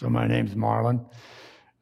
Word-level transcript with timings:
So, 0.00 0.08
my 0.08 0.26
name's 0.26 0.56
Marlin. 0.56 1.04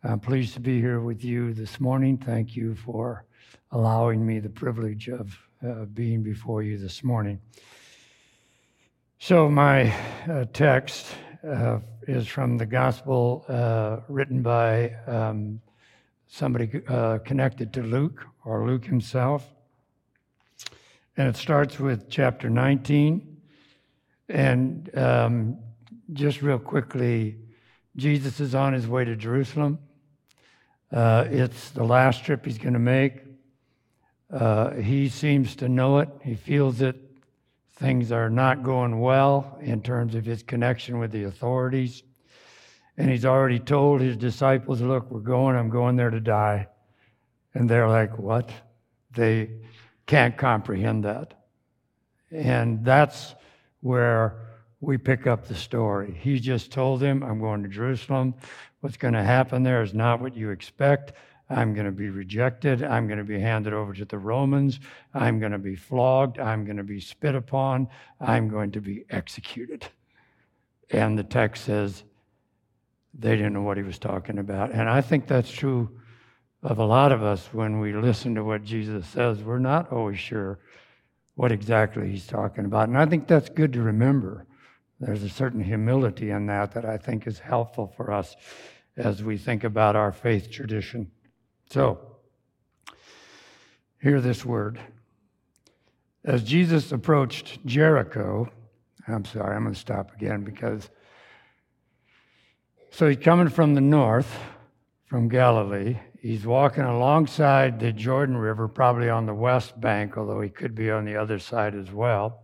I'm 0.03 0.19
pleased 0.19 0.55
to 0.55 0.61
be 0.61 0.81
here 0.81 0.99
with 0.99 1.23
you 1.23 1.55
this 1.55 1.79
morning. 1.79 2.19
Thank 2.19 2.57
you 2.57 2.75
for 2.75 3.25
allowing 3.71 4.27
me 4.27 4.41
the 4.41 4.49
privilege 4.49 5.09
of 5.09 5.39
uh, 5.65 5.85
being 5.85 6.25
before 6.25 6.65
you 6.65 6.79
this 6.79 7.05
morning. 7.05 7.39
So, 9.21 9.49
my 9.49 9.95
uh, 10.29 10.47
text 10.53 11.07
uh, 11.49 11.79
is 12.09 12.27
from 12.27 12.59
the 12.59 12.67
gospel 12.67 13.45
uh, 13.49 13.99
written 14.09 14.43
by 14.43 14.97
um, 15.07 15.61
somebody 16.27 16.83
uh, 16.89 17.19
connected 17.19 17.73
to 17.75 17.85
Luke 17.85 18.27
or 18.45 18.67
Luke 18.67 18.85
himself. 18.85 19.47
And 21.17 21.29
it 21.29 21.37
starts 21.37 21.79
with 21.79 22.11
chapter 22.11 22.51
19. 22.51 23.37
And 24.29 24.91
um, 24.99 25.59
just 26.15 26.43
real 26.43 26.59
quickly, 26.59 27.37
Jesus 27.99 28.39
is 28.39 28.55
on 28.55 28.75
his 28.75 28.87
way 28.87 29.05
to 29.05 29.17
Jerusalem. 29.17 29.81
Uh, 30.93 31.25
it's 31.29 31.71
the 31.71 31.83
last 31.83 32.25
trip 32.25 32.45
he's 32.45 32.57
going 32.57 32.75
to 32.75 32.79
make. 32.79 33.25
Uh, 34.33 34.75
he 34.75 35.09
seems 35.09 35.57
to 35.57 35.69
know 35.69 35.99
it. 35.99 36.09
He 36.23 36.37
feels 36.37 36.79
that 36.79 36.95
things 37.73 38.13
are 38.13 38.31
not 38.31 38.63
going 38.63 39.01
well 39.01 39.59
in 39.61 39.83
terms 39.83 40.15
of 40.15 40.25
his 40.25 40.45
connection 40.45 41.01
with 41.01 41.11
the 41.11 41.25
authorities. 41.25 42.05
And 42.97 43.11
he's 43.11 43.25
already 43.25 43.59
told 43.59 44.01
his 44.01 44.17
disciples, 44.17 44.81
Look, 44.81 45.11
we're 45.11 45.19
going, 45.19 45.57
I'm 45.57 45.69
going 45.69 45.97
there 45.97 46.11
to 46.11 46.21
die. 46.21 46.69
And 47.53 47.69
they're 47.69 47.89
like, 47.89 48.17
What? 48.17 48.49
They 49.11 49.51
can't 50.07 50.37
comprehend 50.37 51.05
that. 51.05 51.35
And 52.31 52.85
that's 52.85 53.35
where 53.81 54.48
we 54.81 54.97
pick 54.97 55.27
up 55.27 55.47
the 55.47 55.55
story. 55.55 56.17
He 56.21 56.39
just 56.39 56.71
told 56.71 57.03
him, 57.03 57.23
I'm 57.23 57.41
going 57.41 57.63
to 57.63 57.69
Jerusalem. 57.69 58.35
What's 58.81 58.97
going 58.97 59.15
to 59.15 59.23
happen 59.23 59.63
there 59.63 59.83
is 59.83 59.93
not 59.93 60.21
what 60.21 60.37
you 60.37 60.51
expect. 60.51 61.13
I'm 61.51 61.73
going 61.75 61.87
to 61.87 61.93
be 61.93 62.11
rejected. 62.11 62.83
I'm 62.83 63.07
going 63.07 63.19
to 63.19 63.25
be 63.25 63.41
handed 63.41 63.73
over 63.73 63.95
to 63.95 64.05
the 64.05 64.19
Romans. 64.19 64.81
I'm 65.15 65.41
going 65.41 65.53
to 65.53 65.59
be 65.59 65.75
flogged. 65.75 66.39
I'm 66.39 66.65
going 66.65 66.77
to 66.77 66.85
be 66.85 67.01
spit 67.01 67.35
upon. 67.35 67.89
I'm 68.21 68.49
going 68.49 68.71
to 68.73 68.81
be 68.81 69.05
executed. 69.11 69.87
And 70.91 71.19
the 71.19 71.25
text 71.25 71.65
says 71.65 72.05
they 73.19 73.35
didn't 73.35 73.55
know 73.55 73.63
what 73.63 73.79
he 73.79 73.83
was 73.83 73.99
talking 73.99 74.39
about. 74.39 74.73
And 74.73 74.89
I 74.89 75.01
think 75.01 75.27
that's 75.27 75.51
true 75.51 75.91
of 76.63 76.79
a 76.79 76.85
lot 76.85 77.13
of 77.13 77.23
us 77.23 77.49
when 77.53 77.81
we 77.81 77.95
listen 77.95 78.35
to 78.35 78.45
what 78.45 78.63
Jesus 78.63 79.07
says. 79.07 79.43
We're 79.43 79.59
not 79.59 79.91
always 79.91 80.19
sure 80.19 80.59
what 81.35 81.51
exactly 81.51 82.11
he's 82.11 82.27
talking 82.27 82.65
about. 82.65 82.89
And 82.89 82.99
I 82.99 83.07
think 83.07 83.27
that's 83.27 83.49
good 83.49 83.73
to 83.73 83.83
remember. 83.83 84.47
There's 85.01 85.23
a 85.23 85.29
certain 85.29 85.63
humility 85.63 86.31
in 86.31 86.47
that 86.47 86.73
that 86.73 86.85
I 86.85 86.97
think 86.97 87.27
is 87.27 87.39
helpful 87.39 87.93
for 87.97 88.13
us 88.13 88.35
as 88.97 89.23
we 89.23 89.39
think 89.39 89.63
about 89.65 89.95
our 89.95 90.11
faith 90.11 90.51
tradition. 90.51 91.11
So, 91.71 92.01
hear 94.03 94.21
this 94.21 94.45
word. 94.45 94.81
As 96.25 96.43
Jesus 96.43 96.91
approached 96.91 97.65
Jericho, 97.65 98.51
I'm 99.07 99.25
sorry, 99.25 99.55
I'm 99.55 99.63
going 99.63 99.75
to 99.75 99.81
stop 99.81 100.13
again 100.15 100.43
because. 100.43 100.91
So 102.91 103.07
he's 103.07 103.19
coming 103.19 103.49
from 103.49 103.75
the 103.75 103.81
north, 103.81 104.39
from 105.07 105.29
Galilee. 105.29 105.99
He's 106.21 106.47
walking 106.47 106.85
alongside 106.85 107.79
the 107.79 107.93
Jordan 107.93 108.37
River, 108.37 108.67
probably 108.67 109.09
on 109.09 109.27
the 109.27 109.35
west 109.35 109.81
bank, 109.81 110.17
although 110.19 110.41
he 110.41 110.49
could 110.49 110.75
be 110.75 110.91
on 110.91 111.05
the 111.05 111.17
other 111.17 111.39
side 111.39 111.75
as 111.75 111.93
well. 111.93 112.43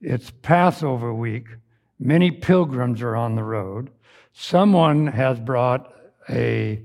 It's 0.00 0.30
Passover 0.42 1.14
week. 1.14 1.46
Many 1.98 2.30
pilgrims 2.30 3.00
are 3.02 3.16
on 3.16 3.34
the 3.34 3.44
road. 3.44 3.90
Someone 4.32 5.06
has 5.06 5.40
brought 5.40 5.92
a 6.28 6.82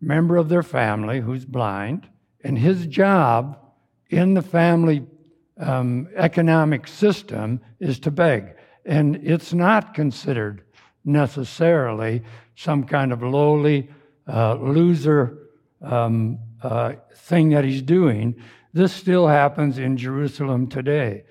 member 0.00 0.36
of 0.36 0.48
their 0.48 0.62
family 0.62 1.20
who's 1.20 1.44
blind, 1.44 2.08
and 2.44 2.58
his 2.58 2.86
job 2.86 3.58
in 4.10 4.34
the 4.34 4.42
family 4.42 5.06
um, 5.58 6.08
economic 6.14 6.86
system 6.86 7.60
is 7.80 7.98
to 8.00 8.10
beg. 8.10 8.54
And 8.84 9.16
it's 9.16 9.52
not 9.52 9.94
considered 9.94 10.62
necessarily 11.04 12.22
some 12.56 12.84
kind 12.84 13.12
of 13.12 13.22
lowly 13.22 13.88
uh, 14.28 14.54
loser 14.54 15.38
um, 15.80 16.38
uh, 16.62 16.94
thing 17.14 17.50
that 17.50 17.64
he's 17.64 17.82
doing. 17.82 18.36
This 18.72 18.92
still 18.92 19.26
happens 19.26 19.78
in 19.78 19.96
Jerusalem 19.96 20.68
today. 20.68 21.24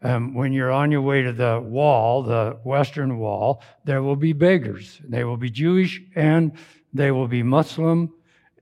Um, 0.00 0.34
when 0.34 0.52
you're 0.52 0.70
on 0.70 0.92
your 0.92 1.02
way 1.02 1.22
to 1.22 1.32
the 1.32 1.60
wall, 1.60 2.22
the 2.22 2.58
Western 2.62 3.18
Wall, 3.18 3.62
there 3.84 4.02
will 4.02 4.16
be 4.16 4.32
beggars. 4.32 5.00
They 5.02 5.24
will 5.24 5.36
be 5.36 5.50
Jewish 5.50 6.00
and 6.14 6.52
they 6.92 7.10
will 7.10 7.28
be 7.28 7.42
Muslim, 7.42 8.14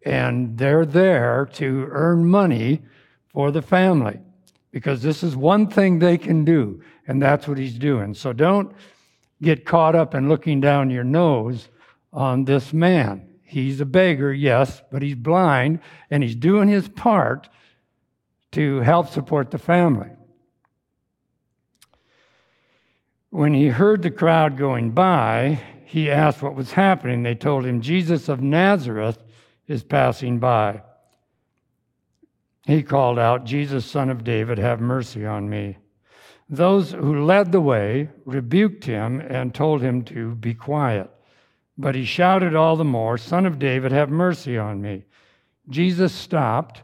and 0.04 0.56
they're 0.56 0.86
there 0.86 1.48
to 1.54 1.86
earn 1.90 2.26
money 2.26 2.82
for 3.28 3.50
the 3.50 3.62
family 3.62 4.18
because 4.72 5.02
this 5.02 5.22
is 5.22 5.36
one 5.36 5.68
thing 5.68 5.98
they 5.98 6.18
can 6.18 6.44
do, 6.44 6.82
and 7.06 7.22
that's 7.22 7.46
what 7.46 7.58
he's 7.58 7.78
doing. 7.78 8.14
So 8.14 8.32
don't 8.32 8.74
get 9.42 9.64
caught 9.64 9.94
up 9.94 10.14
in 10.14 10.28
looking 10.28 10.60
down 10.60 10.90
your 10.90 11.04
nose 11.04 11.68
on 12.12 12.44
this 12.44 12.72
man. 12.72 13.28
He's 13.42 13.80
a 13.80 13.86
beggar, 13.86 14.32
yes, 14.32 14.82
but 14.90 15.02
he's 15.02 15.14
blind, 15.14 15.80
and 16.10 16.22
he's 16.22 16.34
doing 16.34 16.68
his 16.68 16.88
part 16.88 17.48
to 18.52 18.80
help 18.80 19.08
support 19.08 19.50
the 19.50 19.58
family. 19.58 20.10
When 23.36 23.52
he 23.52 23.68
heard 23.68 24.00
the 24.00 24.10
crowd 24.10 24.56
going 24.56 24.92
by, 24.92 25.60
he 25.84 26.10
asked 26.10 26.40
what 26.40 26.54
was 26.54 26.72
happening. 26.72 27.22
They 27.22 27.34
told 27.34 27.66
him, 27.66 27.82
Jesus 27.82 28.30
of 28.30 28.40
Nazareth 28.40 29.22
is 29.68 29.82
passing 29.82 30.38
by. 30.38 30.80
He 32.64 32.82
called 32.82 33.18
out, 33.18 33.44
Jesus, 33.44 33.84
son 33.84 34.08
of 34.08 34.24
David, 34.24 34.56
have 34.56 34.80
mercy 34.80 35.26
on 35.26 35.50
me. 35.50 35.76
Those 36.48 36.92
who 36.92 37.26
led 37.26 37.52
the 37.52 37.60
way 37.60 38.08
rebuked 38.24 38.86
him 38.86 39.20
and 39.20 39.54
told 39.54 39.82
him 39.82 40.02
to 40.04 40.34
be 40.34 40.54
quiet. 40.54 41.10
But 41.76 41.94
he 41.94 42.06
shouted 42.06 42.54
all 42.54 42.76
the 42.76 42.84
more, 42.84 43.18
Son 43.18 43.44
of 43.44 43.58
David, 43.58 43.92
have 43.92 44.08
mercy 44.08 44.56
on 44.56 44.80
me. 44.80 45.04
Jesus 45.68 46.14
stopped 46.14 46.80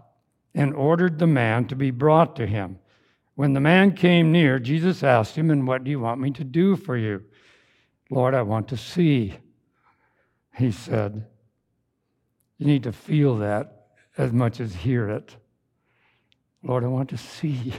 and 0.55 0.75
ordered 0.75 1.19
the 1.19 1.27
man 1.27 1.65
to 1.69 1.75
be 1.75 1.91
brought 1.91 2.37
to 2.37 2.47
him. 2.47 2.79
When 3.35 3.55
the 3.55 3.61
man 3.61 3.93
came 3.95 4.31
near, 4.31 4.59
Jesus 4.59 5.03
asked 5.03 5.37
him, 5.37 5.51
And 5.51 5.67
what 5.67 5.85
do 5.85 5.91
you 5.91 6.01
want 6.01 6.21
me 6.21 6.31
to 6.33 6.45
do 6.45 6.77
for 6.77 6.97
you? 6.97 7.23
Lord, 8.11 8.35
I 8.35 8.43
want 8.43 8.69
to 8.69 8.77
see. 8.77 9.35
He 10.55 10.71
said, 10.71 11.27
You 12.59 12.67
need 12.67 12.83
to 12.83 12.93
feel 12.93 13.39
that 13.39 13.87
as 14.19 14.33
much 14.33 14.61
as 14.61 14.75
hear 14.75 15.09
it. 15.09 15.37
Lord, 16.63 16.85
I 16.85 16.89
want 16.89 17.09
to 17.11 17.17
see. 17.17 17.73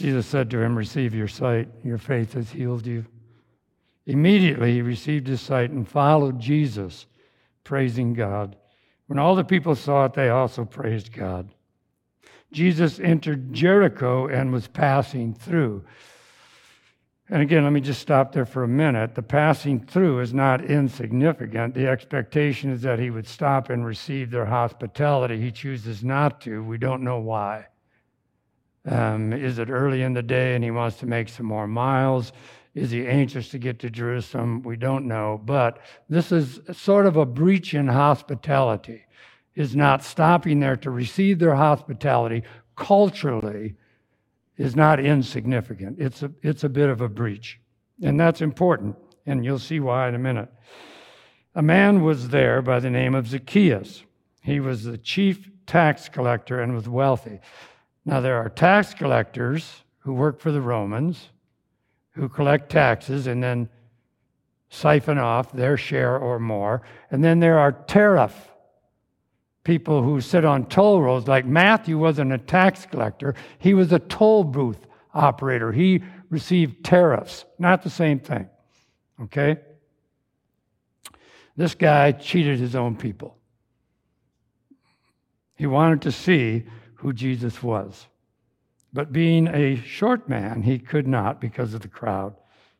Jesus 0.00 0.26
said 0.26 0.50
to 0.50 0.60
him, 0.60 0.76
Receive 0.76 1.14
your 1.14 1.28
sight. 1.28 1.68
Your 1.84 1.98
faith 1.98 2.32
has 2.34 2.50
healed 2.50 2.86
you. 2.86 3.06
Immediately 4.06 4.74
he 4.74 4.82
received 4.82 5.26
his 5.26 5.40
sight 5.40 5.70
and 5.70 5.88
followed 5.88 6.38
Jesus, 6.38 7.06
praising 7.62 8.12
God. 8.12 8.56
When 9.06 9.18
all 9.18 9.34
the 9.34 9.44
people 9.44 9.74
saw 9.74 10.06
it, 10.06 10.14
they 10.14 10.28
also 10.28 10.64
praised 10.64 11.12
God. 11.12 11.50
Jesus 12.54 13.00
entered 13.00 13.52
Jericho 13.52 14.28
and 14.28 14.52
was 14.52 14.68
passing 14.68 15.34
through. 15.34 15.84
And 17.28 17.42
again, 17.42 17.64
let 17.64 17.72
me 17.72 17.80
just 17.80 18.00
stop 18.00 18.32
there 18.32 18.46
for 18.46 18.62
a 18.62 18.68
minute. 18.68 19.14
The 19.14 19.22
passing 19.22 19.84
through 19.84 20.20
is 20.20 20.32
not 20.32 20.64
insignificant. 20.64 21.74
The 21.74 21.88
expectation 21.88 22.70
is 22.70 22.82
that 22.82 23.00
he 23.00 23.10
would 23.10 23.26
stop 23.26 23.70
and 23.70 23.84
receive 23.84 24.30
their 24.30 24.44
hospitality. 24.44 25.40
He 25.40 25.50
chooses 25.50 26.04
not 26.04 26.40
to. 26.42 26.62
We 26.62 26.78
don't 26.78 27.02
know 27.02 27.18
why. 27.18 27.66
Um, 28.86 29.32
is 29.32 29.58
it 29.58 29.68
early 29.68 30.02
in 30.02 30.12
the 30.12 30.22
day 30.22 30.54
and 30.54 30.62
he 30.62 30.70
wants 30.70 30.98
to 30.98 31.06
make 31.06 31.28
some 31.28 31.46
more 31.46 31.66
miles? 31.66 32.32
Is 32.74 32.90
he 32.90 33.06
anxious 33.06 33.48
to 33.48 33.58
get 33.58 33.80
to 33.80 33.90
Jerusalem? 33.90 34.62
We 34.62 34.76
don't 34.76 35.08
know. 35.08 35.40
But 35.44 35.78
this 36.08 36.30
is 36.30 36.60
sort 36.72 37.06
of 37.06 37.16
a 37.16 37.26
breach 37.26 37.74
in 37.74 37.88
hospitality 37.88 39.06
is 39.54 39.76
not 39.76 40.02
stopping 40.02 40.60
there 40.60 40.76
to 40.76 40.90
receive 40.90 41.38
their 41.38 41.54
hospitality 41.54 42.42
culturally 42.76 43.74
is 44.56 44.76
not 44.76 45.00
insignificant. 45.00 45.98
It's 46.00 46.22
a, 46.22 46.30
it's 46.42 46.64
a 46.64 46.68
bit 46.68 46.88
of 46.88 47.00
a 47.00 47.08
breach. 47.08 47.60
And 48.02 48.18
that's 48.18 48.40
important. 48.40 48.96
And 49.26 49.44
you'll 49.44 49.58
see 49.58 49.80
why 49.80 50.08
in 50.08 50.14
a 50.14 50.18
minute. 50.18 50.52
A 51.54 51.62
man 51.62 52.02
was 52.02 52.28
there 52.28 52.62
by 52.62 52.80
the 52.80 52.90
name 52.90 53.14
of 53.14 53.28
Zacchaeus. 53.28 54.02
He 54.42 54.60
was 54.60 54.84
the 54.84 54.98
chief 54.98 55.48
tax 55.66 56.08
collector 56.08 56.60
and 56.60 56.74
was 56.74 56.88
wealthy. 56.88 57.40
Now, 58.04 58.20
there 58.20 58.36
are 58.36 58.48
tax 58.48 58.92
collectors 58.92 59.82
who 60.00 60.12
work 60.12 60.40
for 60.40 60.52
the 60.52 60.60
Romans 60.60 61.30
who 62.10 62.28
collect 62.28 62.70
taxes 62.70 63.26
and 63.26 63.42
then 63.42 63.68
siphon 64.68 65.18
off 65.18 65.52
their 65.52 65.76
share 65.76 66.16
or 66.18 66.38
more. 66.38 66.82
And 67.10 67.24
then 67.24 67.40
there 67.40 67.58
are 67.58 67.72
tariff 67.72 68.50
people 69.64 70.02
who 70.02 70.20
sit 70.20 70.44
on 70.44 70.66
toll 70.66 71.00
roads. 71.00 71.26
Like 71.26 71.46
Matthew 71.46 71.98
wasn't 71.98 72.32
a 72.32 72.38
tax 72.38 72.86
collector, 72.86 73.34
he 73.58 73.74
was 73.74 73.92
a 73.92 73.98
toll 73.98 74.44
booth 74.44 74.78
operator. 75.12 75.72
He 75.72 76.02
received 76.30 76.84
tariffs, 76.84 77.44
not 77.58 77.82
the 77.82 77.90
same 77.90 78.20
thing. 78.20 78.48
Okay? 79.22 79.56
This 81.56 81.74
guy 81.74 82.12
cheated 82.12 82.58
his 82.58 82.74
own 82.74 82.96
people. 82.96 83.38
He 85.56 85.66
wanted 85.66 86.02
to 86.02 86.12
see 86.12 86.64
who 86.96 87.12
Jesus 87.12 87.62
was. 87.62 88.06
But 88.92 89.12
being 89.12 89.48
a 89.48 89.76
short 89.76 90.28
man, 90.28 90.62
he 90.62 90.78
could 90.78 91.06
not 91.06 91.40
because 91.40 91.74
of 91.74 91.82
the 91.82 91.88
crowd. 91.88 92.34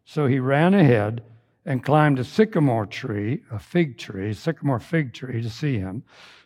So 0.04 0.26
he 0.26 0.38
ran 0.38 0.74
ahead 0.74 1.22
and 1.64 1.84
climbed 1.84 2.18
a 2.18 2.24
sycamore 2.24 2.86
tree, 2.86 3.42
a 3.50 3.58
fig 3.58 3.96
tree, 3.96 4.34
sycamore 4.34 4.80
fig 4.80 5.12
tree 5.12 5.40
to 5.40 5.50
see 5.50 5.78
him, 5.78 6.02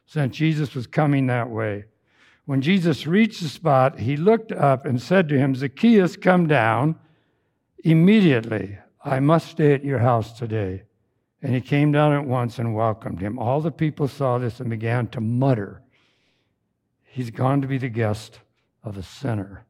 since 0.08 0.34
Jesus 0.34 0.74
was 0.74 0.86
coming 0.86 1.26
that 1.26 1.50
way. 1.50 1.84
When 2.46 2.62
Jesus 2.62 3.06
reached 3.06 3.42
the 3.42 3.48
spot, 3.48 3.98
he 3.98 4.16
looked 4.16 4.52
up 4.52 4.86
and 4.86 5.00
said 5.00 5.28
to 5.28 5.38
him, 5.38 5.54
Zacchaeus, 5.54 6.16
come 6.16 6.46
down 6.46 6.96
immediately. 7.84 8.78
I 9.04 9.20
must 9.20 9.50
stay 9.50 9.74
at 9.74 9.84
your 9.84 9.98
house 9.98 10.32
today. 10.32 10.84
And 11.42 11.54
he 11.54 11.60
came 11.60 11.92
down 11.92 12.14
at 12.14 12.24
once 12.24 12.58
and 12.58 12.74
welcomed 12.74 13.20
him. 13.20 13.38
All 13.38 13.60
the 13.60 13.70
people 13.70 14.08
saw 14.08 14.38
this 14.38 14.60
and 14.60 14.70
began 14.70 15.08
to 15.08 15.20
mutter, 15.20 15.82
He's 17.04 17.30
gone 17.30 17.60
to 17.62 17.68
be 17.68 17.78
the 17.78 17.88
guest 17.88 18.38
of 18.84 18.96
a 18.96 19.02
sinner. 19.02 19.66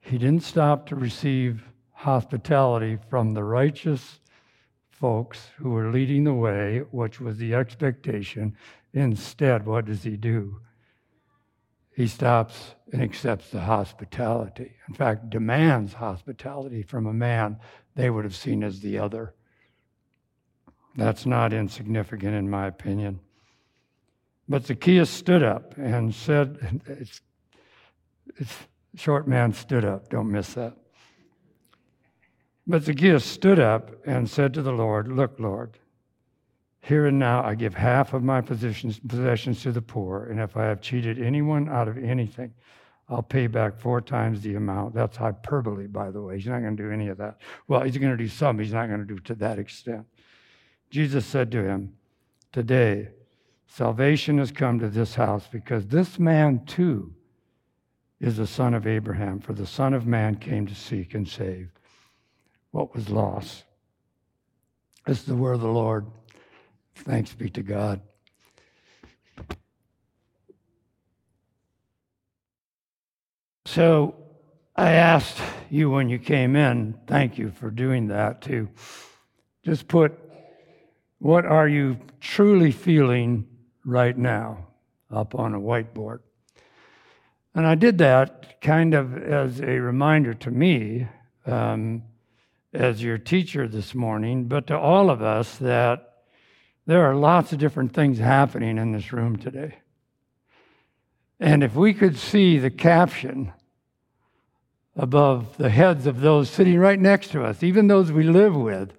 He 0.00 0.18
didn't 0.18 0.42
stop 0.42 0.86
to 0.86 0.96
receive 0.96 1.64
hospitality 1.92 2.98
from 3.08 3.32
the 3.32 3.44
righteous 3.44 4.20
folks 4.90 5.48
who 5.56 5.70
were 5.70 5.90
leading 5.90 6.24
the 6.24 6.34
way, 6.34 6.82
which 6.90 7.20
was 7.20 7.38
the 7.38 7.54
expectation. 7.54 8.54
Instead, 8.92 9.66
what 9.66 9.84
does 9.84 10.02
he 10.02 10.16
do? 10.16 10.60
He 11.94 12.06
stops 12.06 12.74
and 12.92 13.02
accepts 13.02 13.50
the 13.50 13.60
hospitality. 13.60 14.72
In 14.88 14.94
fact, 14.94 15.30
demands 15.30 15.94
hospitality 15.94 16.82
from 16.82 17.06
a 17.06 17.12
man 17.12 17.58
they 17.94 18.10
would 18.10 18.24
have 18.24 18.34
seen 18.34 18.62
as 18.62 18.80
the 18.80 18.98
other. 18.98 19.34
That's 20.96 21.26
not 21.26 21.52
insignificant, 21.52 22.34
in 22.34 22.50
my 22.50 22.66
opinion. 22.66 23.20
But 24.48 24.66
Zacchaeus 24.66 25.10
stood 25.10 25.42
up 25.42 25.76
and 25.76 26.14
said, 26.14 26.80
it's, 26.86 27.20
it's, 28.36 28.56
short 28.96 29.28
man 29.28 29.52
stood 29.52 29.84
up, 29.84 30.08
don't 30.08 30.30
miss 30.30 30.54
that. 30.54 30.76
But 32.66 32.82
Zacchaeus 32.82 33.24
stood 33.24 33.60
up 33.60 33.90
and 34.06 34.28
said 34.28 34.54
to 34.54 34.62
the 34.62 34.72
Lord, 34.72 35.08
Look, 35.08 35.38
Lord, 35.38 35.78
here 36.80 37.06
and 37.06 37.18
now 37.18 37.44
I 37.44 37.54
give 37.54 37.74
half 37.74 38.14
of 38.14 38.22
my 38.22 38.40
possessions, 38.40 38.98
to 39.62 39.72
the 39.72 39.82
poor, 39.82 40.24
and 40.24 40.40
if 40.40 40.56
I 40.56 40.64
have 40.64 40.80
cheated 40.80 41.20
anyone 41.20 41.68
out 41.68 41.88
of 41.88 41.98
anything, 41.98 42.54
I'll 43.08 43.22
pay 43.22 43.48
back 43.48 43.78
four 43.78 44.00
times 44.00 44.40
the 44.40 44.54
amount. 44.54 44.94
That's 44.94 45.16
hyperbole, 45.16 45.88
by 45.88 46.10
the 46.10 46.22
way. 46.22 46.36
He's 46.36 46.46
not 46.46 46.60
going 46.60 46.76
to 46.76 46.82
do 46.82 46.90
any 46.90 47.08
of 47.08 47.18
that. 47.18 47.38
Well, 47.68 47.82
he's 47.82 47.98
going 47.98 48.16
to 48.16 48.16
do 48.16 48.28
some, 48.28 48.58
he's 48.58 48.72
not 48.72 48.86
going 48.86 49.00
to 49.00 49.06
do 49.06 49.18
to 49.20 49.34
that 49.36 49.58
extent. 49.58 50.06
Jesus 50.90 51.26
said 51.26 51.50
to 51.52 51.64
him, 51.64 51.94
Today, 52.52 53.08
Salvation 53.72 54.38
has 54.38 54.50
come 54.50 54.80
to 54.80 54.88
this 54.88 55.14
house 55.14 55.46
because 55.46 55.86
this 55.86 56.18
man 56.18 56.64
too 56.66 57.14
is 58.18 58.36
the 58.36 58.46
son 58.46 58.74
of 58.74 58.84
Abraham, 58.84 59.38
for 59.38 59.52
the 59.52 59.66
Son 59.66 59.94
of 59.94 60.06
Man 60.06 60.34
came 60.34 60.66
to 60.66 60.74
seek 60.74 61.14
and 61.14 61.26
save 61.26 61.70
what 62.72 62.92
was 62.94 63.08
lost. 63.08 63.64
This 65.06 65.20
is 65.20 65.26
the 65.26 65.36
word 65.36 65.54
of 65.54 65.60
the 65.60 65.68
Lord. 65.68 66.06
Thanks 66.94 67.32
be 67.34 67.50
to 67.50 67.62
God. 67.62 68.00
So 73.66 74.16
I 74.74 74.92
asked 74.92 75.38
you 75.70 75.90
when 75.90 76.08
you 76.08 76.18
came 76.18 76.56
in, 76.56 76.98
thank 77.06 77.38
you 77.38 77.50
for 77.50 77.70
doing 77.70 78.08
that, 78.08 78.42
to 78.42 78.68
just 79.62 79.86
put 79.88 80.18
what 81.18 81.44
are 81.44 81.68
you 81.68 81.98
truly 82.18 82.72
feeling 82.72 83.46
right 83.84 84.16
now 84.16 84.66
up 85.10 85.34
on 85.34 85.54
a 85.54 85.60
whiteboard. 85.60 86.20
And 87.54 87.66
I 87.66 87.74
did 87.74 87.98
that 87.98 88.60
kind 88.60 88.94
of 88.94 89.16
as 89.16 89.60
a 89.60 89.78
reminder 89.78 90.34
to 90.34 90.50
me, 90.50 91.06
um, 91.46 92.02
as 92.72 93.02
your 93.02 93.18
teacher 93.18 93.68
this 93.68 93.94
morning, 93.94 94.44
but 94.44 94.66
to 94.68 94.78
all 94.78 95.10
of 95.10 95.22
us 95.22 95.56
that 95.58 96.09
there 96.90 97.08
are 97.08 97.14
lots 97.14 97.52
of 97.52 97.60
different 97.60 97.92
things 97.94 98.18
happening 98.18 98.76
in 98.76 98.90
this 98.90 99.12
room 99.12 99.36
today. 99.36 99.76
And 101.38 101.62
if 101.62 101.76
we 101.76 101.94
could 101.94 102.16
see 102.16 102.58
the 102.58 102.68
caption 102.68 103.52
above 104.96 105.56
the 105.56 105.70
heads 105.70 106.08
of 106.08 106.20
those 106.20 106.50
sitting 106.50 106.80
right 106.80 106.98
next 106.98 107.28
to 107.28 107.44
us, 107.44 107.62
even 107.62 107.86
those 107.86 108.10
we 108.10 108.24
live 108.24 108.56
with, 108.56 108.92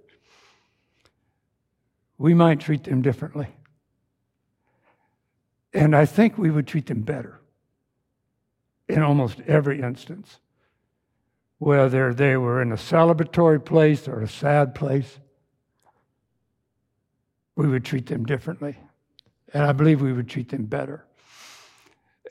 we 2.17 2.33
might 2.33 2.61
treat 2.61 2.85
them 2.85 3.01
differently. 3.01 3.49
And 5.73 5.93
I 5.93 6.05
think 6.05 6.37
we 6.37 6.49
would 6.49 6.67
treat 6.67 6.85
them 6.85 7.01
better 7.01 7.41
in 8.87 9.01
almost 9.01 9.41
every 9.47 9.81
instance, 9.81 10.39
whether 11.57 12.13
they 12.13 12.37
were 12.37 12.61
in 12.61 12.71
a 12.71 12.77
celebratory 12.77 13.65
place 13.65 14.07
or 14.07 14.21
a 14.21 14.29
sad 14.29 14.75
place. 14.75 15.19
We 17.61 17.67
would 17.67 17.85
treat 17.85 18.07
them 18.07 18.25
differently. 18.25 18.75
And 19.53 19.63
I 19.63 19.71
believe 19.71 20.01
we 20.01 20.13
would 20.13 20.27
treat 20.27 20.49
them 20.49 20.65
better. 20.65 21.05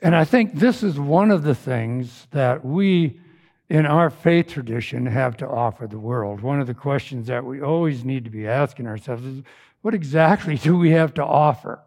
And 0.01 0.13
I 0.13 0.25
think 0.25 0.55
this 0.55 0.83
is 0.83 0.99
one 0.99 1.31
of 1.31 1.43
the 1.43 1.55
things 1.55 2.27
that 2.31 2.65
we 2.65 3.21
in 3.69 3.85
our 3.85 4.09
faith 4.09 4.49
tradition 4.49 5.05
have 5.05 5.37
to 5.37 5.47
offer 5.47 5.87
the 5.87 5.97
world. 5.97 6.41
One 6.41 6.59
of 6.59 6.67
the 6.67 6.73
questions 6.73 7.27
that 7.27 7.45
we 7.45 7.61
always 7.61 8.03
need 8.03 8.25
to 8.25 8.29
be 8.29 8.45
asking 8.45 8.87
ourselves 8.87 9.23
is 9.25 9.41
what 9.81 9.93
exactly 9.93 10.57
do 10.57 10.77
we 10.77 10.91
have 10.91 11.13
to 11.13 11.23
offer 11.23 11.81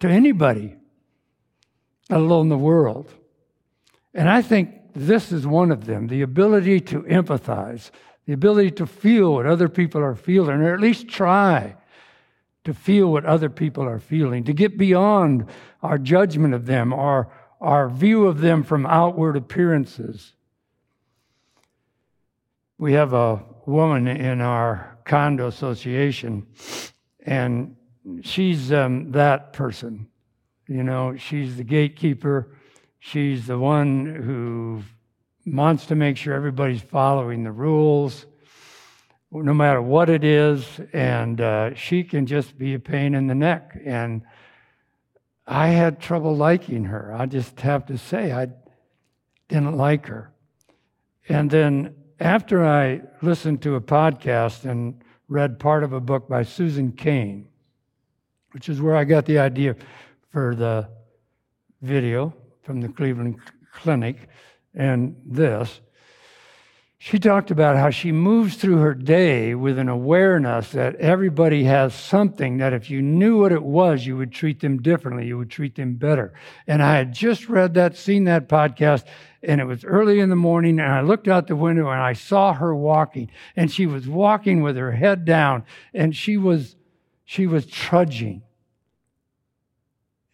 to 0.00 0.08
anybody? 0.08 0.76
let 2.10 2.20
alone 2.20 2.50
the 2.50 2.58
world. 2.58 3.10
And 4.12 4.28
I 4.28 4.42
think 4.42 4.74
this 4.92 5.32
is 5.32 5.46
one 5.46 5.72
of 5.72 5.86
them 5.86 6.08
the 6.08 6.20
ability 6.20 6.80
to 6.80 7.04
empathize, 7.04 7.90
the 8.26 8.34
ability 8.34 8.72
to 8.72 8.86
feel 8.86 9.32
what 9.32 9.46
other 9.46 9.70
people 9.70 10.02
are 10.02 10.14
feeling, 10.14 10.60
or 10.60 10.74
at 10.74 10.80
least 10.80 11.08
try 11.08 11.76
to 12.64 12.72
feel 12.72 13.10
what 13.10 13.24
other 13.24 13.50
people 13.50 13.84
are 13.84 13.98
feeling, 13.98 14.44
to 14.44 14.52
get 14.52 14.78
beyond 14.78 15.46
our 15.82 15.98
judgment 15.98 16.54
of 16.54 16.66
them, 16.66 16.92
our, 16.92 17.28
our 17.60 17.88
view 17.88 18.26
of 18.26 18.40
them 18.40 18.62
from 18.62 18.86
outward 18.86 19.36
appearances. 19.36 20.34
We 22.78 22.92
have 22.94 23.12
a 23.12 23.42
woman 23.66 24.06
in 24.06 24.40
our 24.40 24.98
condo 25.04 25.48
association, 25.48 26.46
and 27.24 27.76
she's 28.22 28.72
um, 28.72 29.12
that 29.12 29.52
person. 29.52 30.08
You 30.68 30.82
know, 30.82 31.16
she's 31.16 31.56
the 31.56 31.64
gatekeeper. 31.64 32.56
She's 32.98 33.46
the 33.46 33.58
one 33.58 34.06
who 34.06 34.82
wants 35.44 35.86
to 35.86 35.96
make 35.96 36.16
sure 36.16 36.34
everybody's 36.34 36.82
following 36.82 37.42
the 37.42 37.52
rules, 37.52 38.26
no 39.32 39.54
matter 39.54 39.80
what 39.80 40.10
it 40.10 40.24
is. 40.24 40.80
And 40.92 41.40
uh, 41.40 41.74
she 41.74 42.04
can 42.04 42.26
just 42.26 42.58
be 42.58 42.74
a 42.74 42.78
pain 42.78 43.14
in 43.14 43.26
the 43.26 43.34
neck. 43.34 43.78
And 43.84 44.22
I 45.46 45.68
had 45.68 46.00
trouble 46.00 46.36
liking 46.36 46.84
her. 46.84 47.14
I 47.16 47.26
just 47.26 47.60
have 47.60 47.86
to 47.86 47.98
say, 47.98 48.32
I 48.32 48.48
didn't 49.48 49.76
like 49.76 50.06
her. 50.06 50.32
And 51.28 51.50
then 51.50 51.94
after 52.20 52.64
I 52.64 53.02
listened 53.20 53.62
to 53.62 53.74
a 53.76 53.80
podcast 53.80 54.64
and 54.64 55.02
read 55.28 55.58
part 55.58 55.82
of 55.82 55.92
a 55.92 56.00
book 56.00 56.28
by 56.28 56.42
Susan 56.42 56.92
Cain, 56.92 57.48
which 58.52 58.68
is 58.68 58.80
where 58.80 58.96
I 58.96 59.04
got 59.04 59.24
the 59.24 59.38
idea 59.38 59.76
for 60.30 60.54
the 60.54 60.88
video 61.80 62.34
from 62.62 62.80
the 62.80 62.88
Cleveland 62.88 63.38
Clinic 63.72 64.28
and 64.74 65.16
this. 65.26 65.80
She 67.04 67.18
talked 67.18 67.50
about 67.50 67.76
how 67.76 67.90
she 67.90 68.12
moves 68.12 68.54
through 68.54 68.76
her 68.76 68.94
day 68.94 69.56
with 69.56 69.76
an 69.76 69.88
awareness 69.88 70.70
that 70.70 70.94
everybody 70.94 71.64
has 71.64 71.92
something 71.92 72.58
that 72.58 72.72
if 72.72 72.90
you 72.90 73.02
knew 73.02 73.40
what 73.40 73.50
it 73.50 73.64
was, 73.64 74.06
you 74.06 74.16
would 74.16 74.30
treat 74.30 74.60
them 74.60 74.80
differently, 74.80 75.26
you 75.26 75.36
would 75.36 75.50
treat 75.50 75.74
them 75.74 75.94
better. 75.94 76.32
And 76.64 76.80
I 76.80 76.98
had 76.98 77.12
just 77.12 77.48
read 77.48 77.74
that, 77.74 77.96
seen 77.96 78.22
that 78.24 78.48
podcast, 78.48 79.04
and 79.42 79.60
it 79.60 79.64
was 79.64 79.84
early 79.84 80.20
in 80.20 80.28
the 80.28 80.36
morning, 80.36 80.78
and 80.78 80.92
I 80.92 81.00
looked 81.00 81.26
out 81.26 81.48
the 81.48 81.56
window 81.56 81.90
and 81.90 82.00
I 82.00 82.12
saw 82.12 82.52
her 82.52 82.72
walking, 82.72 83.32
and 83.56 83.68
she 83.68 83.84
was 83.84 84.06
walking 84.06 84.62
with 84.62 84.76
her 84.76 84.92
head 84.92 85.24
down, 85.24 85.64
and 85.92 86.14
she 86.14 86.36
was 86.36 86.76
she 87.24 87.48
was 87.48 87.66
trudging. 87.66 88.42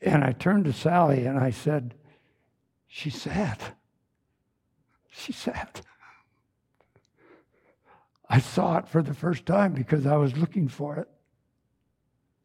And 0.03 0.23
I 0.23 0.33
turned 0.33 0.67
to 0.67 0.75
Sally 0.75 1.25
and 1.25 1.39
I 1.39 1.49
said, 1.49 1.95
She's 2.87 3.19
sad. 3.19 3.59
She's 5.11 5.37
sad. 5.37 5.81
I 8.29 8.41
saw 8.41 8.79
it 8.79 8.89
for 8.89 9.03
the 9.03 9.15
first 9.15 9.47
time 9.47 9.73
because 9.73 10.07
I 10.07 10.17
was 10.17 10.37
looking 10.37 10.69
for 10.69 10.97
it. 10.97 11.09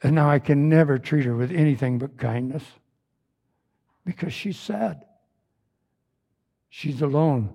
And 0.01 0.15
now 0.15 0.29
I 0.29 0.39
can 0.39 0.69
never 0.69 0.97
treat 0.97 1.25
her 1.25 1.35
with 1.35 1.51
anything 1.51 1.97
but 1.97 2.17
kindness 2.17 2.63
because 4.05 4.33
she's 4.33 4.59
sad. 4.59 5.03
She's 6.69 7.01
alone. 7.01 7.53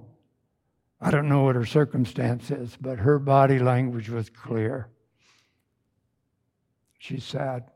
I 1.01 1.11
don't 1.11 1.29
know 1.29 1.45
what 1.45 1.57
her 1.57 1.67
circumstance 1.67 2.51
is, 2.51 2.77
but 2.81 2.99
her 2.99 3.19
body 3.19 3.59
language 3.59 4.09
was 4.09 4.31
clear. 4.31 4.89
She's 6.99 7.25
sad. 7.25 7.71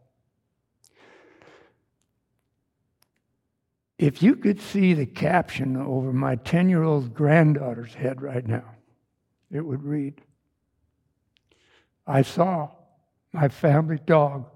If 3.99 4.23
you 4.23 4.35
could 4.35 4.61
see 4.61 4.94
the 4.94 5.06
caption 5.06 5.76
over 5.76 6.12
my 6.12 6.37
10 6.37 6.68
year 6.68 6.82
old 6.82 7.14
granddaughter's 7.14 7.94
head 7.94 8.21
right 8.21 8.47
now, 8.47 8.64
it 9.50 9.61
would 9.61 9.85
read 9.85 10.21
I 12.06 12.23
saw 12.23 12.71
my 13.32 13.49
family 13.49 13.99
dog 14.04 14.47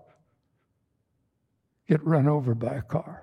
get 1.89 2.05
run 2.05 2.29
over 2.29 2.55
by 2.55 2.75
a 2.75 2.83
car. 2.83 3.23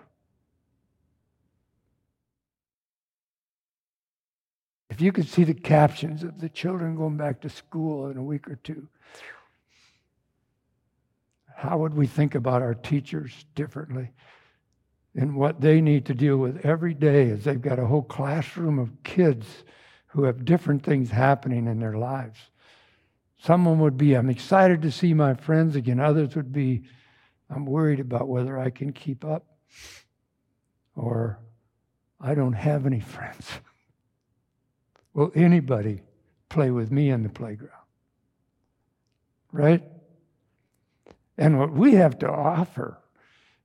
If 4.89 5.01
you 5.01 5.11
could 5.11 5.27
see 5.27 5.43
the 5.43 5.55
captions 5.55 6.23
of 6.23 6.39
the 6.39 6.49
children 6.49 6.95
going 6.95 7.17
back 7.17 7.41
to 7.41 7.49
school 7.49 8.09
in 8.09 8.17
a 8.17 8.23
week 8.23 8.47
or 8.47 8.57
two, 8.57 8.87
how 11.55 11.79
would 11.79 11.93
we 11.93 12.07
think 12.07 12.35
about 12.35 12.61
our 12.61 12.75
teachers 12.75 13.45
differently 13.55 14.11
and 15.15 15.35
what 15.35 15.61
they 15.61 15.81
need 15.81 16.05
to 16.05 16.13
deal 16.13 16.37
with 16.37 16.63
every 16.65 16.93
day 16.93 17.29
as 17.31 17.43
they've 17.43 17.61
got 17.61 17.79
a 17.79 17.85
whole 17.85 18.03
classroom 18.03 18.79
of 18.79 19.03
kids 19.03 19.63
who 20.07 20.23
have 20.23 20.45
different 20.45 20.83
things 20.83 21.09
happening 21.09 21.67
in 21.67 21.79
their 21.79 21.97
lives? 21.97 22.39
Someone 23.45 23.79
would 23.79 23.97
be, 23.97 24.13
I'm 24.13 24.29
excited 24.29 24.81
to 24.83 24.91
see 24.91 25.13
my 25.13 25.33
friends 25.33 25.75
again. 25.75 25.99
Others 25.99 26.33
would 26.37 26.53
be, 26.53 26.83
I'm 27.49 27.65
worried 27.65 27.99
about 27.99 28.29
whether 28.29 28.57
I 28.57 28.69
can 28.69 28.93
keep 28.93 29.25
up. 29.25 29.45
Or, 30.95 31.39
I 32.21 32.35
don't 32.35 32.53
have 32.53 32.85
any 32.85 32.99
friends. 33.01 33.51
Will 35.13 35.29
anybody 35.35 36.03
play 36.47 36.71
with 36.71 36.89
me 36.89 37.09
in 37.09 37.23
the 37.23 37.29
playground? 37.29 37.71
Right? 39.51 39.83
And 41.37 41.59
what 41.59 41.73
we 41.73 41.95
have 41.95 42.17
to 42.19 42.29
offer, 42.31 42.97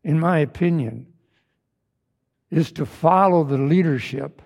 in 0.02 0.18
my 0.18 0.40
opinion, 0.40 1.06
is 2.50 2.73
to 2.73 2.85
follow 2.85 3.44
the 3.44 3.58
leadership 3.58 4.42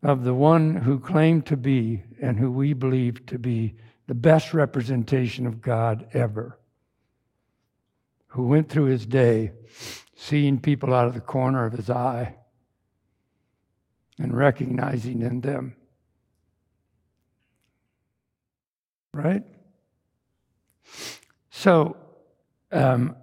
of 0.00 0.22
the 0.22 0.34
one 0.34 0.76
who 0.76 1.00
claimed 1.00 1.46
to 1.46 1.56
be 1.56 2.04
and 2.20 2.38
who 2.38 2.52
we 2.52 2.72
believe 2.72 3.26
to 3.26 3.36
be 3.36 3.74
the 4.06 4.14
best 4.14 4.52
representation 4.52 5.46
of 5.46 5.60
God 5.60 6.08
ever, 6.12 6.58
who 8.28 8.46
went 8.46 8.68
through 8.68 8.86
his 8.86 9.06
day 9.06 9.52
seeing 10.16 10.60
people 10.60 10.94
out 10.94 11.06
of 11.06 11.14
the 11.14 11.20
corner 11.20 11.64
of 11.64 11.72
his 11.72 11.90
eye 11.90 12.36
and 14.18 14.36
recognizing 14.36 15.22
in 15.22 15.40
them. 15.40 15.74
Right? 19.12 19.42
So, 21.50 21.96
um, 22.70 23.16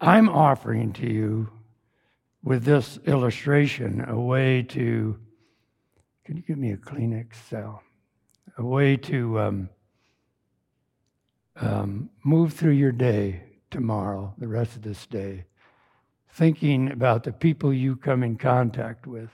I'm 0.00 0.28
offering 0.28 0.92
to 0.94 1.06
you 1.06 1.50
with 2.42 2.64
this 2.64 2.98
illustration 3.06 4.04
a 4.06 4.18
way 4.18 4.62
to. 4.62 5.18
Can 6.24 6.36
you 6.36 6.42
give 6.42 6.58
me 6.58 6.72
a 6.72 6.76
Kleenex 6.76 7.34
cell? 7.48 7.82
A 8.58 8.64
way 8.64 8.96
to 8.96 9.38
um, 9.38 9.68
um, 11.60 12.10
move 12.24 12.52
through 12.52 12.72
your 12.72 12.92
day 12.92 13.42
tomorrow, 13.70 14.34
the 14.38 14.48
rest 14.48 14.76
of 14.76 14.82
this 14.82 15.06
day, 15.06 15.44
thinking 16.30 16.90
about 16.90 17.24
the 17.24 17.32
people 17.32 17.72
you 17.72 17.96
come 17.96 18.22
in 18.22 18.36
contact 18.36 19.06
with 19.06 19.30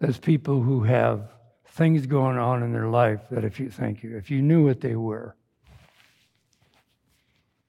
Those 0.00 0.18
people 0.18 0.60
who 0.60 0.82
have 0.82 1.30
things 1.66 2.06
going 2.06 2.36
on 2.36 2.62
in 2.62 2.72
their 2.72 2.88
life 2.88 3.20
that 3.30 3.44
if 3.44 3.58
you 3.58 3.70
thank 3.70 4.02
you, 4.02 4.16
if 4.16 4.30
you 4.30 4.42
knew 4.42 4.64
what 4.66 4.80
they 4.80 4.96
were, 4.96 5.34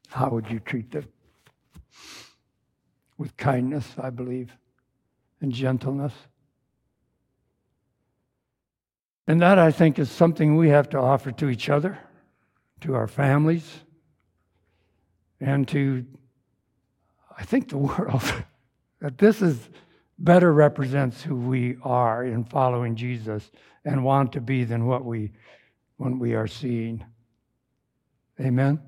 how 0.09 0.29
would 0.29 0.49
you 0.49 0.59
treat 0.59 0.91
them? 0.91 1.07
With 3.17 3.37
kindness, 3.37 3.87
I 3.97 4.09
believe, 4.09 4.55
and 5.39 5.51
gentleness. 5.51 6.13
And 9.27 9.41
that, 9.41 9.57
I 9.57 9.71
think, 9.71 9.97
is 9.97 10.11
something 10.11 10.55
we 10.55 10.69
have 10.69 10.89
to 10.89 10.99
offer 10.99 11.31
to 11.31 11.49
each 11.49 11.69
other 11.69 11.97
to 12.81 12.95
our 12.95 13.07
families, 13.07 13.81
and 15.39 15.67
to, 15.69 16.05
I 17.37 17.43
think, 17.43 17.69
the 17.69 17.77
world. 17.89 18.23
that 19.01 19.17
this 19.17 19.41
is 19.41 19.69
better 20.17 20.53
represents 20.53 21.21
who 21.21 21.35
we 21.35 21.77
are 21.83 22.23
in 22.23 22.43
following 22.45 22.95
Jesus 22.95 23.51
and 23.83 24.03
want 24.03 24.31
to 24.33 24.41
be 24.41 24.63
than 24.63 24.85
what 24.85 25.03
we 25.03 25.31
when 25.97 26.19
we 26.19 26.33
are 26.33 26.47
seeing. 26.47 27.05
Amen. 28.39 28.79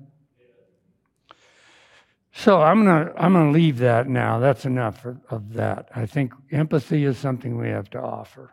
So 2.32 2.62
I'm 2.62 2.84
gonna 2.84 3.12
I'm 3.16 3.32
gonna 3.32 3.50
leave 3.50 3.78
that 3.78 4.08
now. 4.08 4.38
That's 4.38 4.64
enough 4.64 5.04
of 5.30 5.54
that. 5.54 5.88
I 5.94 6.06
think 6.06 6.32
empathy 6.52 7.04
is 7.04 7.18
something 7.18 7.58
we 7.58 7.68
have 7.68 7.90
to 7.90 8.00
offer, 8.00 8.52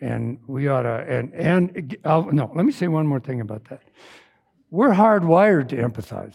and 0.00 0.38
we 0.46 0.68
ought 0.68 0.82
to. 0.82 1.04
And 1.08 1.34
and 1.34 1.96
I'll, 2.04 2.30
no, 2.30 2.52
let 2.54 2.64
me 2.64 2.72
say 2.72 2.86
one 2.86 3.06
more 3.06 3.18
thing 3.18 3.40
about 3.40 3.64
that. 3.64 3.82
We're 4.70 4.90
hardwired 4.90 5.68
to 5.68 5.76
empathize. 5.76 6.34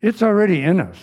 It's 0.00 0.22
already 0.22 0.62
in 0.62 0.80
us. 0.80 0.96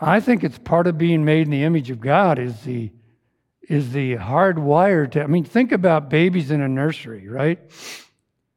I 0.00 0.20
think 0.20 0.44
it's 0.44 0.58
part 0.58 0.86
of 0.86 0.98
being 0.98 1.24
made 1.24 1.42
in 1.42 1.50
the 1.50 1.64
image 1.64 1.90
of 1.90 2.00
God 2.00 2.38
is 2.38 2.60
the 2.62 2.90
is 3.68 3.92
the 3.92 4.16
hardwired 4.16 5.12
to 5.12 5.22
I 5.22 5.26
mean 5.26 5.44
think 5.44 5.72
about 5.72 6.10
babies 6.10 6.50
in 6.50 6.60
a 6.60 6.68
nursery, 6.68 7.28
right? 7.28 7.58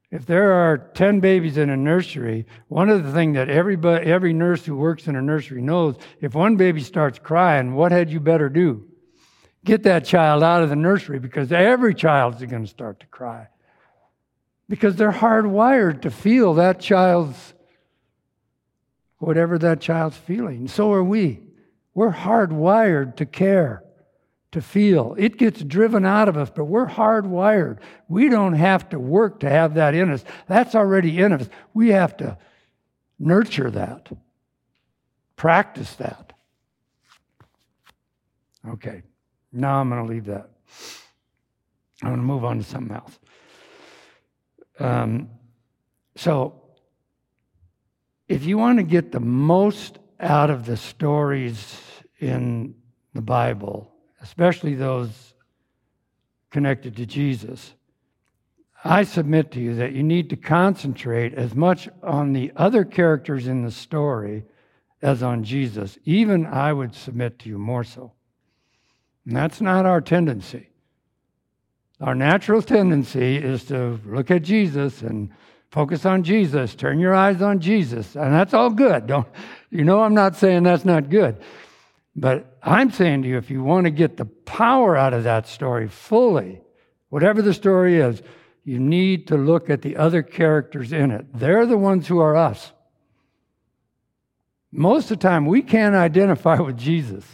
If 0.10 0.28
there 0.28 0.54
are 0.54 0.78
10 0.78 1.22
babies 1.22 1.58
in 1.58 1.72
a 1.72 1.78
nursery, 1.78 2.46
one 2.68 2.90
of 2.90 3.04
the 3.04 3.12
things 3.12 3.36
that 3.36 3.50
everybody 3.50 4.06
every 4.06 4.32
nurse 4.32 4.64
who 4.66 4.76
works 4.76 5.08
in 5.08 5.16
a 5.16 5.22
nursery 5.22 5.62
knows, 5.62 5.96
if 6.22 6.36
one 6.36 6.56
baby 6.56 6.82
starts 6.82 7.20
crying, 7.20 7.74
what 7.74 7.92
had 7.92 8.12
you 8.12 8.20
better 8.20 8.48
do? 8.48 8.86
Get 9.66 9.84
that 9.84 10.06
child 10.06 10.44
out 10.44 10.62
of 10.62 10.70
the 10.70 10.76
nursery 10.76 11.20
because 11.20 11.52
every 11.52 11.96
child 11.96 12.36
is 12.36 12.50
going 12.50 12.64
to 12.64 12.70
start 12.70 13.00
to 13.00 13.08
cry 13.08 13.48
because 14.70 14.96
they're 14.96 15.12
hardwired 15.12 16.02
to 16.02 16.12
feel 16.12 16.54
that 16.56 16.80
child's, 16.80 17.54
whatever 19.18 19.58
that 19.58 19.82
child's 19.82 20.18
feeling. 20.18 20.68
So 20.68 20.92
are 20.94 21.04
we. 21.04 21.42
We're 21.94 22.14
hardwired 22.14 23.18
to 23.18 23.26
care, 23.26 23.84
to 24.52 24.62
feel. 24.62 25.16
It 25.18 25.38
gets 25.38 25.64
driven 25.64 26.06
out 26.06 26.28
of 26.28 26.38
us, 26.38 26.50
but 26.50 26.66
we're 26.66 26.88
hardwired. 26.88 27.80
We 28.08 28.30
don't 28.30 28.54
have 28.54 28.90
to 28.90 29.00
work 29.00 29.42
to 29.42 29.50
have 29.50 29.76
that 29.76 29.94
in 29.94 30.10
us. 30.10 30.24
That's 30.48 30.76
already 30.76 31.20
in 31.20 31.34
us. 31.34 31.50
We 31.74 31.90
have 31.90 32.18
to 32.18 32.38
nurture 33.20 33.70
that, 33.72 34.12
practice 35.36 35.94
that. 35.96 36.34
Okay, 38.68 39.04
now 39.52 39.80
I'm 39.80 39.90
going 39.90 40.06
to 40.06 40.12
leave 40.12 40.26
that. 40.26 40.50
I'm 42.02 42.10
going 42.10 42.20
to 42.20 42.26
move 42.26 42.44
on 42.44 42.58
to 42.58 42.64
something 42.64 42.96
else. 42.96 43.20
Um, 44.80 45.30
so, 46.16 46.62
if 48.28 48.46
you 48.46 48.58
want 48.58 48.80
to 48.80 48.84
get 48.84 49.12
the 49.12 49.20
most 49.20 50.00
out 50.20 50.50
of 50.50 50.66
the 50.66 50.78
stories 50.78 51.80
in 52.20 52.76
the 53.14 53.22
Bible, 53.22 53.92
especially 54.22 54.76
those 54.76 55.34
connected 56.50 56.96
to 56.98 57.06
Jesus, 57.06 57.74
I 58.84 59.04
submit 59.04 59.52
to 59.52 59.60
you 59.60 59.76
that 59.76 59.94
you 59.94 60.04
need 60.04 60.30
to 60.30 60.36
concentrate 60.36 61.34
as 61.34 61.56
much 61.56 61.88
on 62.02 62.34
the 62.34 62.52
other 62.56 62.84
characters 62.84 63.48
in 63.48 63.64
the 63.64 63.72
story 63.72 64.46
as 65.02 65.24
on 65.24 65.44
Jesus. 65.44 65.98
Even 66.06 66.46
I 66.46 66.74
would 66.74 66.94
submit 66.94 67.40
to 67.40 67.50
you 67.50 67.58
more 67.58 67.84
so. 67.84 68.14
And 69.26 69.36
that's 69.36 69.62
not 69.62 69.86
our 69.86 70.02
tendency. 70.02 70.70
Our 72.02 72.16
natural 72.16 72.62
tendency 72.62 73.38
is 73.38 73.66
to 73.66 74.00
look 74.06 74.32
at 74.32 74.44
Jesus 74.44 75.02
and 75.02 75.30
focus 75.72 76.06
on 76.06 76.24
Jesus, 76.24 76.76
turn 76.76 77.00
your 77.00 77.16
eyes 77.16 77.42
on 77.42 77.60
Jesus, 77.60 78.16
and 78.16 78.34
that's 78.34 78.54
all 78.54 78.70
good. 78.70 79.08
Don't 79.08 79.28
you 79.70 79.84
know 79.84 80.02
I'm 80.02 80.14
not 80.14 80.36
saying 80.36 80.64
that's 80.64 80.86
not 80.86 81.10
good. 81.10 81.38
But 82.16 82.58
I'm 82.62 82.92
saying 82.92 83.24
to 83.24 83.28
you 83.28 83.38
if 83.38 83.50
you 83.50 83.64
want 83.64 83.86
to 83.86 83.92
get 83.92 84.18
the 84.18 84.26
power 84.26 84.96
out 84.96 85.14
of 85.14 85.24
that 85.24 85.48
story 85.48 85.88
fully, 85.88 86.62
whatever 87.10 87.42
the 87.42 87.54
story 87.54 88.00
is, 88.00 88.22
you 88.64 88.80
need 88.80 89.28
to 89.28 89.36
look 89.36 89.70
at 89.70 89.82
the 89.82 89.98
other 89.98 90.22
characters 90.22 90.94
in 90.94 91.12
it. 91.12 91.26
They're 91.34 91.66
the 91.66 91.78
ones 91.78 92.08
who 92.08 92.20
are 92.20 92.36
us. 92.36 92.72
Most 94.72 95.12
of 95.12 95.20
the 95.20 95.28
time, 95.28 95.46
we 95.46 95.62
can't 95.62 95.96
identify 95.96 96.60
with 96.60 96.78
Jesus 96.78 97.26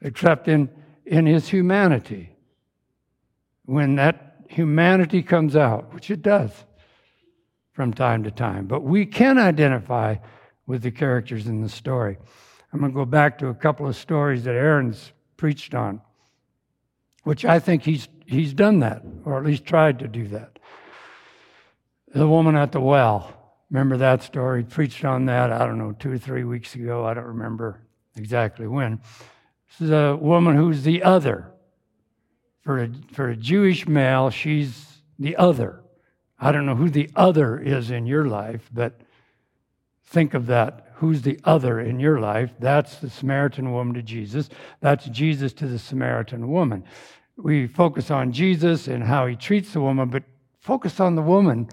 except 0.00 0.48
in, 0.48 0.68
in 1.04 1.26
his 1.26 1.48
humanity 1.48 2.35
when 3.66 3.96
that 3.96 4.36
humanity 4.48 5.22
comes 5.22 5.54
out, 5.56 5.92
which 5.92 6.10
it 6.10 6.22
does 6.22 6.50
from 7.72 7.92
time 7.92 8.24
to 8.24 8.30
time. 8.30 8.66
But 8.66 8.82
we 8.82 9.04
can 9.04 9.38
identify 9.38 10.16
with 10.66 10.82
the 10.82 10.90
characters 10.90 11.46
in 11.46 11.60
the 11.60 11.68
story. 11.68 12.16
I'm 12.72 12.80
going 12.80 12.92
to 12.92 12.96
go 12.96 13.04
back 13.04 13.38
to 13.38 13.48
a 13.48 13.54
couple 13.54 13.86
of 13.86 13.96
stories 13.96 14.44
that 14.44 14.54
Aaron's 14.54 15.12
preached 15.36 15.74
on, 15.74 16.00
which 17.24 17.44
I 17.44 17.58
think 17.58 17.82
he's, 17.82 18.08
he's 18.26 18.54
done 18.54 18.80
that, 18.80 19.02
or 19.24 19.36
at 19.36 19.44
least 19.44 19.64
tried 19.64 19.98
to 20.00 20.08
do 20.08 20.28
that. 20.28 20.58
The 22.14 22.26
woman 22.26 22.56
at 22.56 22.72
the 22.72 22.80
well. 22.80 23.32
Remember 23.70 23.96
that 23.96 24.22
story? 24.22 24.62
Preached 24.62 25.04
on 25.04 25.26
that, 25.26 25.52
I 25.52 25.66
don't 25.66 25.78
know, 25.78 25.92
two 25.92 26.12
or 26.12 26.18
three 26.18 26.44
weeks 26.44 26.74
ago. 26.74 27.04
I 27.04 27.14
don't 27.14 27.24
remember 27.24 27.82
exactly 28.16 28.66
when. 28.66 29.00
This 29.68 29.88
is 29.88 29.90
a 29.90 30.16
woman 30.16 30.56
who's 30.56 30.82
the 30.82 31.02
other. 31.02 31.52
For 32.66 32.82
a, 32.82 32.90
for 33.12 33.28
a 33.28 33.36
Jewish 33.36 33.86
male, 33.86 34.28
she's 34.28 34.98
the 35.20 35.36
other. 35.36 35.84
I 36.36 36.50
don't 36.50 36.66
know 36.66 36.74
who 36.74 36.90
the 36.90 37.08
other 37.14 37.60
is 37.60 37.92
in 37.92 38.06
your 38.06 38.24
life, 38.24 38.68
but 38.74 39.00
think 40.06 40.34
of 40.34 40.46
that. 40.46 40.88
Who's 40.96 41.22
the 41.22 41.38
other 41.44 41.78
in 41.78 42.00
your 42.00 42.18
life? 42.18 42.50
That's 42.58 42.96
the 42.96 43.08
Samaritan 43.08 43.70
woman 43.70 43.94
to 43.94 44.02
Jesus. 44.02 44.48
That's 44.80 45.04
Jesus 45.06 45.52
to 45.52 45.68
the 45.68 45.78
Samaritan 45.78 46.50
woman. 46.50 46.82
We 47.36 47.68
focus 47.68 48.10
on 48.10 48.32
Jesus 48.32 48.88
and 48.88 49.04
how 49.04 49.26
he 49.26 49.36
treats 49.36 49.72
the 49.72 49.80
woman, 49.80 50.08
but 50.08 50.24
focus 50.58 50.98
on 50.98 51.14
the 51.14 51.22
woman. 51.22 51.68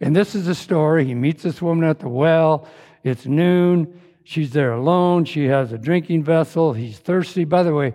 And 0.00 0.16
this 0.16 0.34
is 0.34 0.46
the 0.46 0.54
story. 0.54 1.04
He 1.04 1.14
meets 1.14 1.42
this 1.42 1.60
woman 1.60 1.86
at 1.86 1.98
the 1.98 2.08
well. 2.08 2.66
It's 3.04 3.26
noon. 3.26 4.00
She's 4.24 4.52
there 4.52 4.72
alone. 4.72 5.26
She 5.26 5.44
has 5.48 5.70
a 5.70 5.78
drinking 5.78 6.24
vessel. 6.24 6.72
He's 6.72 6.98
thirsty. 6.98 7.44
By 7.44 7.62
the 7.62 7.74
way, 7.74 7.92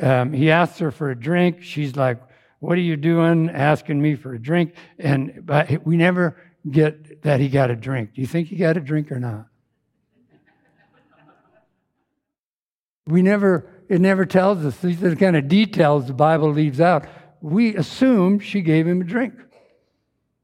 um, 0.00 0.32
he 0.32 0.50
asks 0.50 0.78
her 0.78 0.90
for 0.90 1.10
a 1.10 1.18
drink. 1.18 1.62
She's 1.62 1.96
like, 1.96 2.20
What 2.60 2.78
are 2.78 2.82
you 2.82 2.96
doing 2.96 3.50
asking 3.50 4.00
me 4.00 4.14
for 4.14 4.34
a 4.34 4.38
drink? 4.38 4.74
And 4.98 5.42
but 5.44 5.84
we 5.86 5.96
never 5.96 6.36
get 6.70 7.22
that 7.22 7.40
he 7.40 7.48
got 7.48 7.70
a 7.70 7.76
drink. 7.76 8.14
Do 8.14 8.20
you 8.20 8.26
think 8.26 8.48
he 8.48 8.56
got 8.56 8.76
a 8.76 8.80
drink 8.80 9.10
or 9.12 9.20
not? 9.20 9.46
We 13.06 13.22
never, 13.22 13.70
it 13.88 14.00
never 14.00 14.26
tells 14.26 14.64
us. 14.64 14.76
These 14.78 15.02
are 15.02 15.10
the 15.10 15.16
kind 15.16 15.36
of 15.36 15.48
details 15.48 16.06
the 16.06 16.12
Bible 16.12 16.50
leaves 16.50 16.80
out. 16.80 17.06
We 17.40 17.76
assume 17.76 18.40
she 18.40 18.62
gave 18.62 18.86
him 18.86 19.00
a 19.00 19.04
drink. 19.04 19.34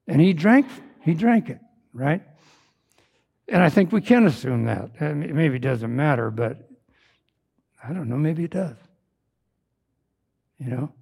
And 0.07 0.21
he 0.21 0.33
drank, 0.33 0.67
he 1.03 1.15
drank 1.15 1.49
it, 1.49 1.59
right? 1.93 2.23
And 3.49 3.63
I 3.63 3.69
think 3.69 3.93
we 3.93 4.01
can 4.01 4.27
assume 4.27 4.65
that. 4.65 5.01
Maybe 5.01 5.57
it 5.57 5.63
doesn't 5.63 5.95
matter, 5.95 6.31
but 6.31 6.69
I 7.83 7.93
don't 7.93 8.09
know, 8.09 8.17
maybe 8.17 8.45
it 8.45 8.53
does. 8.53 8.77
You 10.59 10.71
know? 10.71 10.93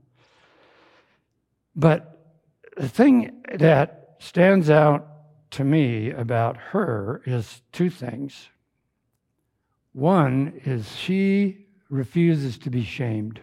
But 1.76 2.34
the 2.76 2.88
thing 2.88 3.42
that 3.54 4.16
stands 4.18 4.70
out 4.70 5.06
to 5.52 5.64
me 5.64 6.10
about 6.10 6.56
her 6.56 7.22
is 7.26 7.62
two 7.72 7.90
things. 7.90 8.48
One 9.92 10.60
is 10.64 10.96
she 10.96 11.66
refuses 11.88 12.58
to 12.58 12.70
be 12.70 12.84
shamed. 12.84 13.40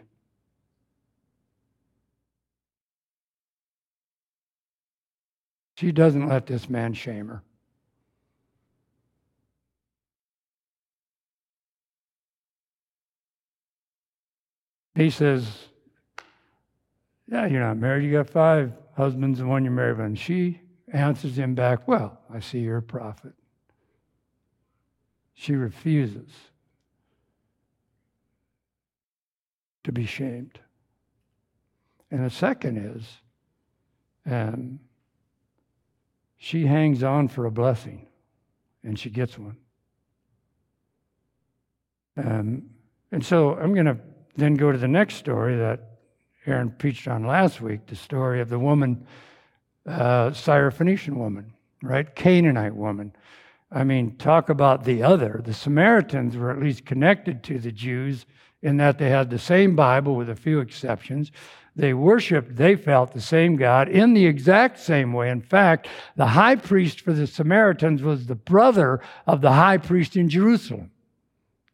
She 5.76 5.92
doesn't 5.92 6.28
let 6.28 6.48
this 6.48 6.70
man 6.70 6.94
shame 6.94 7.28
her. 7.28 7.44
He 14.96 15.12
says, 15.12 15.67
Yeah, 17.30 17.46
you're 17.46 17.62
not 17.62 17.78
married. 17.78 18.06
You 18.06 18.12
got 18.14 18.30
five 18.30 18.74
husbands 18.96 19.40
and 19.40 19.50
one 19.50 19.64
you're 19.64 19.74
married 19.74 19.98
with. 19.98 20.06
And 20.06 20.20
she 20.20 20.62
answers 20.92 21.38
him 21.38 21.56
back, 21.56 21.88
Well, 21.88 22.20
I 22.34 22.40
see 22.40 22.60
you're 22.60 22.78
a 22.78 22.82
prophet. 22.82 23.34
She 25.34 25.54
refuses 25.54 26.30
to 29.84 29.92
be 29.92 30.06
shamed. 30.06 30.60
And 32.10 32.26
the 32.26 32.30
second 32.30 32.78
is, 32.78 33.06
um, 34.26 34.80
she 36.38 36.66
hangs 36.66 37.04
on 37.04 37.28
for 37.28 37.46
a 37.46 37.52
blessing 37.52 38.08
and 38.84 38.98
she 38.98 39.10
gets 39.10 39.38
one. 39.38 39.58
Um, 42.16 42.70
and 43.12 43.26
so 43.26 43.56
I'm 43.56 43.74
going 43.74 43.86
to 43.86 43.98
then 44.36 44.56
go 44.56 44.72
to 44.72 44.78
the 44.78 44.88
next 44.88 45.16
story 45.16 45.56
that 45.58 45.97
Aaron 46.48 46.72
preached 46.72 47.08
on 47.08 47.26
last 47.26 47.62
week 47.62 47.86
the 47.86 47.96
story 47.96 48.42
of 48.42 48.50
the 48.50 48.60
woman, 48.60 49.06
uh, 49.86 50.30
Syrophoenician 50.30 51.16
woman, 51.16 51.54
right? 51.84 52.14
Canaanite 52.16 52.76
woman. 52.76 53.14
I 53.72 53.84
mean, 53.84 54.16
talk 54.18 54.50
about 54.50 54.86
the 54.86 55.04
other. 55.04 55.42
The 55.44 55.54
Samaritans 55.54 56.38
were 56.38 56.50
at 56.50 56.60
least 56.60 56.86
connected 56.86 57.44
to 57.44 57.60
the 57.60 57.72
Jews 57.72 58.26
in 58.62 58.78
that 58.78 58.98
they 58.98 59.10
had 59.10 59.30
the 59.30 59.38
same 59.38 59.76
Bible 59.76 60.16
with 60.16 60.30
a 60.30 60.36
few 60.36 60.60
exceptions. 60.60 61.32
They 61.76 61.94
worshiped, 61.94 62.56
they 62.56 62.76
felt 62.76 63.14
the 63.14 63.22
same 63.22 63.56
God 63.56 63.90
in 63.90 64.14
the 64.14 64.26
exact 64.26 64.80
same 64.80 65.14
way. 65.14 65.30
In 65.30 65.42
fact, 65.42 65.88
the 66.16 66.28
high 66.28 66.56
priest 66.56 67.02
for 67.02 67.14
the 67.14 67.28
Samaritans 67.28 68.02
was 68.02 68.26
the 68.26 68.36
brother 68.36 69.02
of 69.28 69.42
the 69.42 69.52
high 69.52 69.78
priest 69.78 70.16
in 70.16 70.30
Jerusalem. 70.30 70.92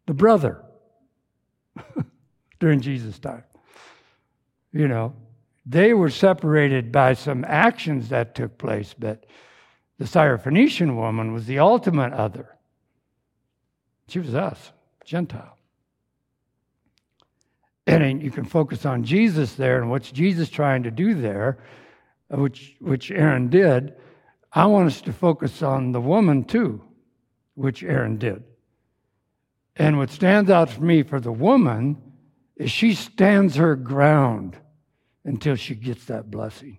The 0.06 0.14
brother. 0.14 0.62
during 2.60 2.80
Jesus' 2.80 3.18
time. 3.18 3.44
You 4.74 4.88
know, 4.88 5.14
they 5.64 5.94
were 5.94 6.10
separated 6.10 6.90
by 6.90 7.14
some 7.14 7.44
actions 7.46 8.08
that 8.08 8.34
took 8.34 8.58
place, 8.58 8.92
but 8.98 9.24
the 9.98 10.04
Syrophoenician 10.04 10.96
woman 10.96 11.32
was 11.32 11.46
the 11.46 11.60
ultimate 11.60 12.12
other. 12.12 12.56
She 14.08 14.18
was 14.18 14.34
us, 14.34 14.72
Gentile. 15.04 15.56
And 17.86 18.20
you 18.20 18.32
can 18.32 18.44
focus 18.44 18.84
on 18.84 19.04
Jesus 19.04 19.54
there 19.54 19.80
and 19.80 19.90
what's 19.90 20.10
Jesus 20.10 20.50
trying 20.50 20.82
to 20.82 20.90
do 20.90 21.14
there, 21.14 21.58
which, 22.28 22.74
which 22.80 23.12
Aaron 23.12 23.48
did. 23.48 23.94
I 24.52 24.66
want 24.66 24.88
us 24.88 25.00
to 25.02 25.12
focus 25.12 25.62
on 25.62 25.92
the 25.92 26.00
woman 26.00 26.44
too, 26.44 26.82
which 27.54 27.84
Aaron 27.84 28.18
did. 28.18 28.42
And 29.76 29.98
what 29.98 30.10
stands 30.10 30.50
out 30.50 30.70
for 30.70 30.82
me 30.82 31.04
for 31.04 31.20
the 31.20 31.32
woman 31.32 31.96
is 32.56 32.72
she 32.72 32.94
stands 32.94 33.54
her 33.56 33.76
ground 33.76 34.56
until 35.24 35.56
she 35.56 35.74
gets 35.74 36.04
that 36.06 36.30
blessing. 36.30 36.78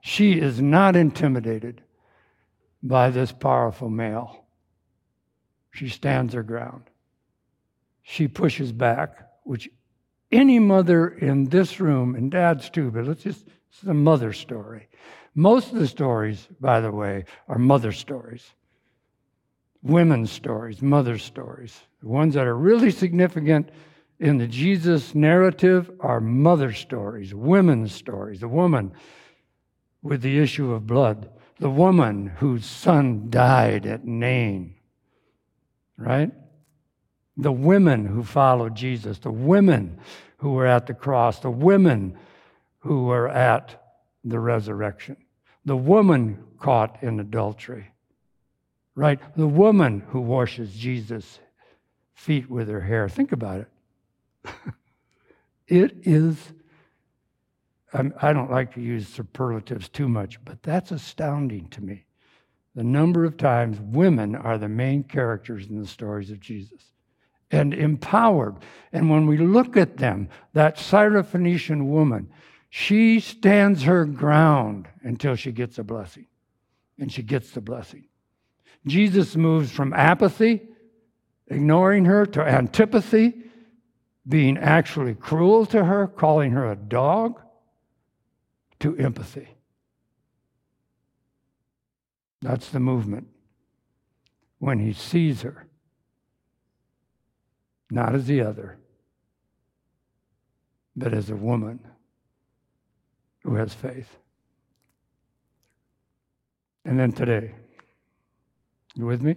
She 0.00 0.32
is 0.32 0.60
not 0.60 0.96
intimidated 0.96 1.82
by 2.82 3.10
this 3.10 3.30
powerful 3.30 3.88
male. 3.88 4.44
She 5.70 5.88
stands 5.88 6.34
her 6.34 6.42
ground. 6.42 6.84
She 8.02 8.26
pushes 8.26 8.72
back, 8.72 9.28
which 9.44 9.70
any 10.32 10.58
mother 10.58 11.08
in 11.08 11.44
this 11.44 11.78
room, 11.78 12.14
and 12.14 12.30
dads 12.30 12.68
too, 12.70 12.90
but 12.90 13.06
let's 13.06 13.22
just, 13.22 13.46
it's 13.70 13.82
a 13.84 13.94
mother 13.94 14.32
story. 14.32 14.88
Most 15.34 15.72
of 15.72 15.78
the 15.78 15.86
stories, 15.86 16.48
by 16.60 16.80
the 16.80 16.90
way, 16.90 17.24
are 17.48 17.58
mother 17.58 17.92
stories. 17.92 18.50
Women's 19.82 20.30
stories, 20.30 20.82
mother 20.82 21.18
stories. 21.18 21.78
The 22.00 22.08
ones 22.08 22.34
that 22.34 22.46
are 22.46 22.56
really 22.56 22.90
significant 22.90 23.70
in 24.22 24.38
the 24.38 24.46
Jesus 24.46 25.16
narrative 25.16 25.90
are 25.98 26.20
mother 26.20 26.72
stories, 26.72 27.34
women's 27.34 27.92
stories. 27.92 28.38
The 28.38 28.46
woman 28.46 28.92
with 30.00 30.22
the 30.22 30.38
issue 30.38 30.72
of 30.72 30.86
blood, 30.86 31.28
the 31.58 31.68
woman 31.68 32.28
whose 32.28 32.64
son 32.64 33.30
died 33.30 33.84
at 33.84 34.04
Nain, 34.04 34.76
right? 35.96 36.30
The 37.36 37.50
women 37.50 38.06
who 38.06 38.22
followed 38.22 38.76
Jesus, 38.76 39.18
the 39.18 39.32
women 39.32 39.98
who 40.36 40.52
were 40.52 40.66
at 40.66 40.86
the 40.86 40.94
cross, 40.94 41.40
the 41.40 41.50
women 41.50 42.16
who 42.78 43.06
were 43.06 43.28
at 43.28 43.74
the 44.22 44.38
resurrection, 44.38 45.16
the 45.64 45.76
woman 45.76 46.44
caught 46.60 47.02
in 47.02 47.18
adultery, 47.18 47.88
right? 48.94 49.18
The 49.36 49.48
woman 49.48 50.04
who 50.10 50.20
washes 50.20 50.72
Jesus' 50.74 51.40
feet 52.14 52.48
with 52.48 52.68
her 52.68 52.82
hair. 52.82 53.08
Think 53.08 53.32
about 53.32 53.58
it. 53.58 53.71
It 55.66 55.92
is, 56.02 56.36
I 57.92 58.32
don't 58.32 58.50
like 58.50 58.74
to 58.74 58.80
use 58.80 59.08
superlatives 59.08 59.88
too 59.88 60.08
much, 60.08 60.42
but 60.44 60.62
that's 60.62 60.90
astounding 60.90 61.68
to 61.68 61.82
me. 61.82 62.04
The 62.74 62.84
number 62.84 63.24
of 63.24 63.36
times 63.36 63.78
women 63.80 64.34
are 64.34 64.56
the 64.56 64.68
main 64.68 65.02
characters 65.02 65.66
in 65.66 65.80
the 65.80 65.86
stories 65.86 66.30
of 66.30 66.40
Jesus 66.40 66.92
and 67.50 67.74
empowered. 67.74 68.56
And 68.92 69.10
when 69.10 69.26
we 69.26 69.36
look 69.36 69.76
at 69.76 69.98
them, 69.98 70.28
that 70.54 70.78
Syrophoenician 70.78 71.86
woman, 71.86 72.30
she 72.70 73.20
stands 73.20 73.82
her 73.82 74.06
ground 74.06 74.88
until 75.02 75.36
she 75.36 75.52
gets 75.52 75.78
a 75.78 75.84
blessing. 75.84 76.26
And 76.98 77.12
she 77.12 77.22
gets 77.22 77.50
the 77.50 77.60
blessing. 77.60 78.04
Jesus 78.86 79.36
moves 79.36 79.70
from 79.70 79.92
apathy, 79.92 80.62
ignoring 81.48 82.06
her, 82.06 82.24
to 82.26 82.42
antipathy, 82.42 83.34
being 84.26 84.56
actually 84.56 85.14
cruel 85.14 85.66
to 85.66 85.84
her, 85.84 86.06
calling 86.06 86.52
her 86.52 86.70
a 86.70 86.76
dog, 86.76 87.40
to 88.80 88.96
empathy. 88.96 89.48
That's 92.40 92.68
the 92.68 92.80
movement. 92.80 93.28
When 94.58 94.78
he 94.78 94.92
sees 94.92 95.42
her, 95.42 95.66
not 97.90 98.14
as 98.14 98.26
the 98.26 98.40
other, 98.40 98.78
but 100.96 101.12
as 101.12 101.30
a 101.30 101.36
woman 101.36 101.80
who 103.42 103.56
has 103.56 103.74
faith. 103.74 104.18
And 106.84 106.98
then 106.98 107.12
today. 107.12 107.54
You 108.94 109.06
with 109.06 109.22
me? 109.22 109.36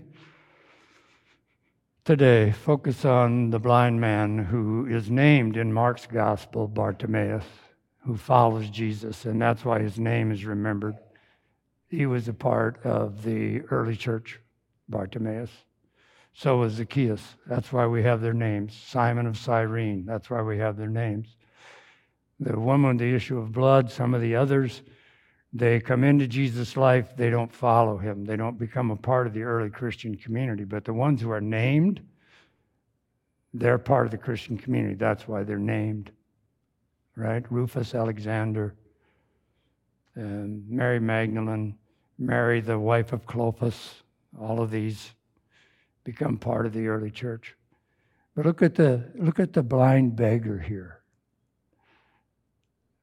Today, 2.05 2.51
focus 2.51 3.03
on 3.03 3.49
the 3.49 3.57
blind 3.57 3.99
man 3.99 4.37
who 4.37 4.85
is 4.85 5.09
named 5.09 5.57
in 5.57 5.73
Mark's 5.73 6.05
gospel 6.05 6.67
Bartimaeus, 6.67 7.45
who 8.03 8.15
follows 8.15 8.69
Jesus, 8.69 9.25
and 9.25 9.41
that's 9.41 9.65
why 9.65 9.79
his 9.79 9.97
name 9.97 10.31
is 10.31 10.45
remembered. 10.45 10.97
He 11.87 12.05
was 12.05 12.27
a 12.27 12.33
part 12.33 12.79
of 12.85 13.23
the 13.23 13.61
early 13.71 13.95
church, 13.95 14.39
Bartimaeus. 14.87 15.49
So 16.31 16.57
was 16.57 16.73
Zacchaeus. 16.73 17.37
That's 17.47 17.73
why 17.73 17.87
we 17.87 18.03
have 18.03 18.21
their 18.21 18.35
names. 18.35 18.79
Simon 18.85 19.25
of 19.25 19.35
Cyrene. 19.35 20.05
That's 20.05 20.29
why 20.29 20.43
we 20.43 20.59
have 20.59 20.77
their 20.77 20.87
names. 20.87 21.35
The 22.39 22.59
woman 22.59 22.89
with 22.89 22.99
the 22.99 23.15
issue 23.15 23.39
of 23.39 23.51
blood, 23.51 23.89
some 23.89 24.13
of 24.13 24.21
the 24.21 24.35
others, 24.35 24.83
they 25.55 25.79
come 25.79 26.03
into 26.03 26.27
Jesus' 26.27 26.75
life, 26.75 27.15
they 27.15 27.29
don't 27.29 27.51
follow 27.51 27.97
him. 27.97 28.25
They 28.25 28.35
don't 28.35 28.59
become 28.59 28.91
a 28.91 28.97
part 28.97 29.25
of 29.25 29.33
the 29.33 29.43
early 29.43 29.69
Christian 29.69 30.17
community. 30.17 30.65
But 30.65 30.83
the 30.83 30.91
ones 30.91 31.21
who 31.21 31.31
are 31.31 31.39
named, 31.39 32.01
they're 33.53 33.77
part 33.77 34.05
of 34.05 34.11
the 34.11 34.17
Christian 34.17 34.57
community. 34.57 34.95
That's 34.95 35.29
why 35.29 35.43
they're 35.43 35.57
named. 35.57 36.11
Right? 37.15 37.49
Rufus 37.49 37.95
Alexander, 37.95 38.75
and 40.15 40.69
Mary 40.69 40.99
Magdalene, 40.99 41.77
Mary, 42.19 42.59
the 42.59 42.77
wife 42.77 43.13
of 43.13 43.25
Clopas, 43.25 43.93
all 44.37 44.61
of 44.61 44.71
these 44.71 45.13
become 46.03 46.37
part 46.37 46.65
of 46.65 46.73
the 46.73 46.87
early 46.87 47.11
church. 47.11 47.55
But 48.35 48.45
look 48.45 48.61
at 48.61 48.75
the 48.75 49.09
look 49.15 49.39
at 49.39 49.53
the 49.53 49.63
blind 49.63 50.17
beggar 50.17 50.59
here. 50.59 50.99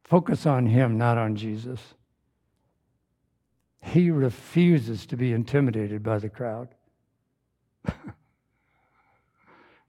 Focus 0.05 0.45
on 0.45 0.67
him, 0.67 0.99
not 0.99 1.17
on 1.17 1.35
Jesus. 1.35 1.81
He 3.83 4.11
refuses 4.11 5.07
to 5.07 5.17
be 5.17 5.33
intimidated 5.33 6.03
by 6.03 6.19
the 6.19 6.29
crowd. 6.29 6.69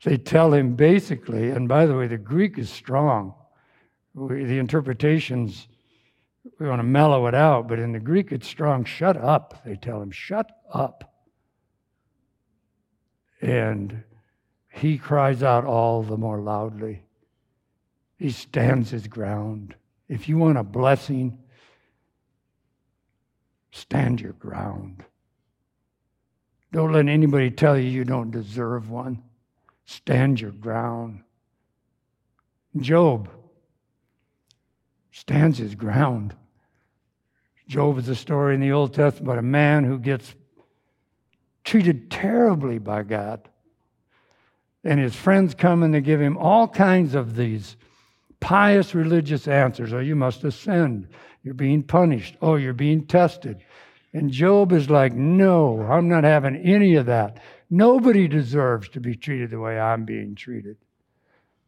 they 0.03 0.17
tell 0.17 0.53
him 0.53 0.75
basically, 0.75 1.51
and 1.51 1.69
by 1.69 1.85
the 1.85 1.95
way, 1.95 2.07
the 2.07 2.17
Greek 2.17 2.57
is 2.57 2.69
strong. 2.69 3.35
The 4.15 4.57
interpretations, 4.57 5.67
we 6.59 6.67
want 6.67 6.79
to 6.79 6.83
mellow 6.83 7.27
it 7.27 7.35
out, 7.35 7.67
but 7.67 7.79
in 7.79 7.91
the 7.91 7.99
Greek 7.99 8.31
it's 8.31 8.47
strong. 8.47 8.83
Shut 8.83 9.15
up, 9.15 9.63
they 9.63 9.75
tell 9.75 10.01
him. 10.01 10.11
Shut 10.11 10.51
up. 10.71 11.13
And 13.41 14.03
he 14.71 14.97
cries 14.97 15.43
out 15.43 15.65
all 15.65 16.01
the 16.01 16.17
more 16.17 16.39
loudly. 16.39 17.03
He 18.17 18.31
stands 18.31 18.89
his 18.89 19.07
ground. 19.07 19.75
If 20.07 20.27
you 20.27 20.37
want 20.37 20.57
a 20.57 20.63
blessing, 20.63 21.42
stand 23.73 24.21
your 24.21 24.33
ground. 24.33 25.03
Don't 26.71 26.91
let 26.91 27.07
anybody 27.07 27.49
tell 27.49 27.77
you 27.77 27.89
you 27.89 28.03
don't 28.03 28.31
deserve 28.31 28.89
one. 28.89 29.23
Stand 29.85 30.39
your 30.39 30.51
ground. 30.51 31.23
Job 32.77 33.29
stands 35.11 35.57
his 35.57 35.75
ground. 35.75 36.35
Job 37.67 37.97
is 37.97 38.07
a 38.09 38.15
story 38.15 38.55
in 38.55 38.61
the 38.61 38.71
Old 38.71 38.93
Testament 38.93 39.27
about 39.27 39.39
a 39.39 39.41
man 39.41 39.83
who 39.83 39.97
gets 39.97 40.35
treated 41.63 42.11
terribly 42.11 42.77
by 42.77 43.03
God. 43.03 43.49
And 44.83 44.99
his 44.99 45.15
friends 45.15 45.55
come 45.55 45.81
and 45.81 45.93
they 45.93 46.01
give 46.01 46.21
him 46.21 46.37
all 46.37 46.67
kinds 46.67 47.15
of 47.15 47.35
these 47.35 47.75
pious 48.43 48.93
religious 48.93 49.47
answers. 49.47 49.93
Oh, 49.93 49.99
you 49.99 50.17
must 50.17 50.43
ascend. 50.43 51.07
You're 51.43 51.53
being 51.53 51.81
punished. 51.81 52.35
Oh, 52.41 52.55
you're 52.55 52.73
being 52.73 53.07
tested. 53.07 53.63
And 54.11 54.29
Job 54.29 54.73
is 54.73 54.89
like, 54.89 55.13
No, 55.13 55.81
I'm 55.81 56.09
not 56.09 56.25
having 56.25 56.57
any 56.57 56.95
of 56.95 57.05
that. 57.05 57.41
Nobody 57.69 58.27
deserves 58.27 58.89
to 58.89 58.99
be 58.99 59.15
treated 59.15 59.49
the 59.49 59.59
way 59.59 59.79
I'm 59.79 60.03
being 60.03 60.35
treated. 60.35 60.75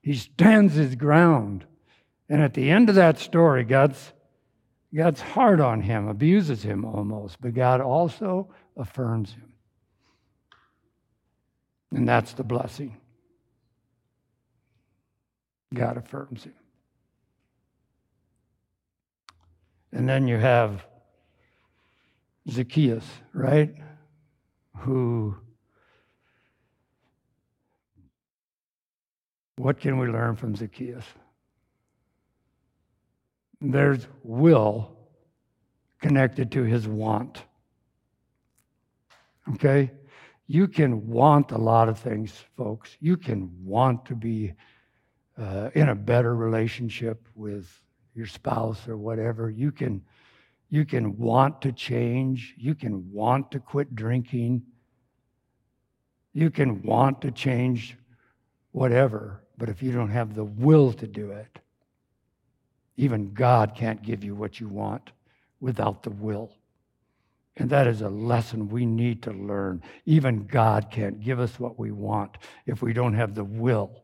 He 0.01 0.15
stands 0.15 0.75
his 0.75 0.95
ground. 0.95 1.65
And 2.27 2.41
at 2.41 2.53
the 2.53 2.69
end 2.69 2.89
of 2.89 2.95
that 2.95 3.19
story, 3.19 3.63
God's, 3.63 4.11
God's 4.93 5.21
hard 5.21 5.61
on 5.61 5.81
him, 5.81 6.09
abuses 6.09 6.61
him 6.61 6.83
almost, 6.83 7.39
but 7.39 7.53
God 7.53 7.79
also 7.79 8.53
affirms 8.75 9.31
him. 9.31 9.53
And 11.91 12.07
that's 12.07 12.33
the 12.33 12.43
blessing. 12.43 12.97
God 15.73 15.97
affirms 15.97 16.43
him. 16.43 16.53
And 19.95 20.10
then 20.10 20.27
you 20.27 20.38
have 20.38 20.86
Zacchaeus, 22.49 23.05
right? 23.31 23.73
Who, 24.79 25.38
what 29.55 29.79
can 29.79 29.97
we 29.97 30.08
learn 30.08 30.36
from 30.36 30.53
Zacchaeus? 30.53 31.05
There's 33.62 34.05
will 34.21 34.97
connected 36.01 36.51
to 36.51 36.63
his 36.63 36.89
want. 36.89 37.43
Okay? 39.53 39.91
You 40.45 40.67
can 40.67 41.08
want 41.08 41.51
a 41.51 41.58
lot 41.58 41.88
of 41.88 41.97
things, 41.97 42.34
folks. 42.58 42.97
You 42.99 43.15
can 43.15 43.49
want 43.63 44.03
to 44.08 44.15
be 44.15 44.55
uh, 45.38 45.69
in 45.73 45.88
a 45.88 45.95
better 45.95 46.36
relationship 46.36 47.29
with 47.34 47.81
your 48.15 48.25
spouse 48.25 48.88
or 48.88 48.97
whatever. 48.97 49.49
You 49.49 49.71
can, 49.71 50.01
you 50.69 50.86
can 50.86 51.17
want 51.17 51.62
to 51.62 51.71
change. 51.71 52.56
You 52.58 52.73
can 52.73 53.12
want 53.12 53.51
to 53.51 53.60
quit 53.60 53.95
drinking. 53.95 54.63
You 56.34 56.49
can 56.49 56.82
want 56.82 57.21
to 57.21 57.32
change 57.32 57.97
whatever. 58.71 59.43
But 59.58 59.69
if 59.69 59.84
you 59.84 59.91
don't 59.91 60.10
have 60.10 60.36
the 60.36 60.43
will 60.43 60.93
to 60.93 61.08
do 61.08 61.32
it, 61.32 61.60
even 62.97 63.34
God 63.34 63.75
can't 63.75 64.01
give 64.01 64.23
you 64.23 64.36
what 64.36 64.60
you 64.60 64.67
want 64.67 65.12
without 65.60 66.04
the 66.04 66.10
will. 66.10 66.51
And 67.58 67.69
that 67.69 67.88
is 67.88 68.01
a 68.01 68.10
lesson 68.10 68.67
we 68.67 68.86
need 68.86 69.23
to 69.23 69.32
learn. 69.32 69.82
Even 70.06 70.45
God 70.45 70.89
can't 70.91 71.21
give 71.21 71.39
us 71.39 71.60
what 71.60 71.80
we 71.80 71.91
want 71.91 72.38
if 72.65 72.82
we 72.82 72.91
don't 72.91 73.13
have 73.13 73.34
the 73.34 73.45
will 73.45 74.04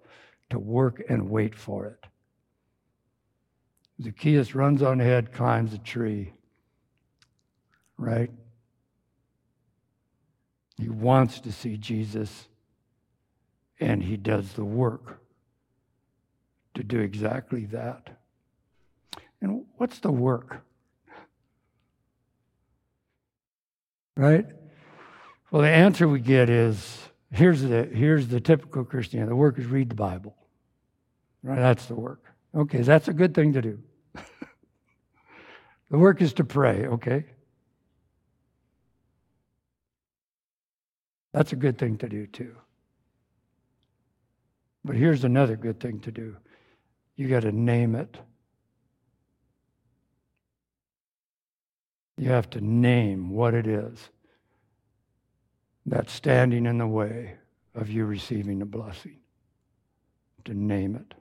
to 0.49 0.59
work 0.59 1.01
and 1.09 1.29
wait 1.29 1.55
for 1.55 1.85
it. 1.87 2.05
Zacchaeus 4.01 4.55
runs 4.55 4.81
on 4.81 4.99
ahead, 4.99 5.31
climbs 5.31 5.73
a 5.73 5.77
tree, 5.77 6.33
right? 7.97 8.31
He 10.77 10.89
wants 10.89 11.39
to 11.41 11.51
see 11.51 11.77
Jesus, 11.77 12.47
and 13.79 14.01
he 14.01 14.17
does 14.17 14.53
the 14.53 14.65
work 14.65 15.21
to 16.73 16.83
do 16.83 16.99
exactly 16.99 17.65
that. 17.65 18.17
And 19.41 19.65
what's 19.77 19.99
the 19.99 20.11
work? 20.11 20.61
Right? 24.15 24.45
Well, 25.51 25.61
the 25.61 25.69
answer 25.69 26.07
we 26.07 26.19
get 26.19 26.49
is 26.49 26.99
here's 27.31 27.61
the, 27.61 27.85
here's 27.85 28.27
the 28.29 28.39
typical 28.39 28.83
Christian. 28.83 29.27
The 29.27 29.35
work 29.35 29.59
is 29.59 29.65
read 29.65 29.89
the 29.89 29.95
Bible. 29.95 30.35
Right? 31.43 31.57
That's 31.57 31.85
the 31.85 31.95
work. 31.95 32.23
Okay, 32.55 32.81
that's 32.81 33.07
a 33.07 33.13
good 33.13 33.33
thing 33.33 33.53
to 33.53 33.61
do. 33.61 33.79
the 35.89 35.97
work 35.97 36.21
is 36.21 36.33
to 36.33 36.43
pray, 36.43 36.85
okay? 36.87 37.25
That's 41.33 41.53
a 41.53 41.55
good 41.55 41.77
thing 41.77 41.97
to 41.99 42.09
do 42.09 42.27
too. 42.27 42.55
But 44.83 44.95
here's 44.95 45.23
another 45.23 45.55
good 45.55 45.79
thing 45.79 45.99
to 46.01 46.11
do 46.11 46.35
you 47.15 47.27
got 47.27 47.41
to 47.41 47.51
name 47.51 47.95
it. 47.95 48.17
You 52.17 52.29
have 52.29 52.49
to 52.51 52.61
name 52.61 53.29
what 53.29 53.53
it 53.53 53.67
is 53.67 54.09
that's 55.85 56.13
standing 56.13 56.65
in 56.65 56.77
the 56.77 56.87
way 56.87 57.35
of 57.75 57.89
you 57.89 58.05
receiving 58.05 58.61
a 58.61 58.65
blessing. 58.65 59.17
To 60.45 60.53
name 60.53 60.95
it. 60.95 61.13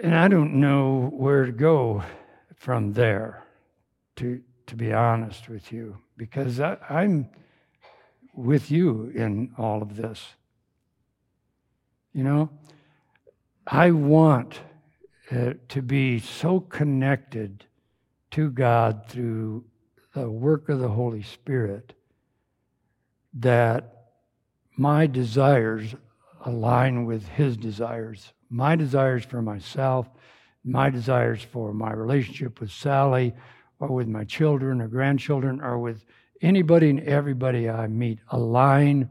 And 0.00 0.14
I 0.14 0.28
don't 0.28 0.54
know 0.54 1.10
where 1.12 1.44
to 1.44 1.52
go 1.52 2.04
from 2.54 2.92
there, 2.92 3.44
to, 4.16 4.40
to 4.68 4.76
be 4.76 4.92
honest 4.92 5.48
with 5.48 5.72
you, 5.72 5.98
because 6.16 6.60
I, 6.60 6.76
I'm 6.88 7.28
with 8.32 8.70
you 8.70 9.10
in 9.14 9.52
all 9.58 9.82
of 9.82 9.96
this. 9.96 10.24
You 12.12 12.22
know, 12.22 12.50
I 13.66 13.90
want 13.90 14.60
uh, 15.32 15.54
to 15.68 15.82
be 15.82 16.20
so 16.20 16.60
connected 16.60 17.64
to 18.30 18.50
God 18.50 19.06
through 19.08 19.64
the 20.14 20.30
work 20.30 20.68
of 20.68 20.78
the 20.78 20.88
Holy 20.88 21.22
Spirit 21.22 21.94
that 23.34 24.10
my 24.76 25.08
desires 25.08 25.96
align 26.48 27.04
with 27.04 27.26
His 27.28 27.56
desires. 27.56 28.32
My 28.50 28.74
desires 28.74 29.24
for 29.24 29.42
myself, 29.42 30.08
my 30.64 30.90
desires 30.90 31.42
for 31.42 31.72
my 31.72 31.92
relationship 31.92 32.60
with 32.60 32.70
Sally, 32.70 33.34
or 33.78 33.88
with 33.88 34.08
my 34.08 34.24
children 34.24 34.80
or 34.80 34.88
grandchildren, 34.88 35.60
or 35.60 35.78
with 35.78 36.04
anybody 36.40 36.90
and 36.90 37.00
everybody 37.00 37.68
I 37.68 37.86
meet 37.86 38.18
align 38.28 39.10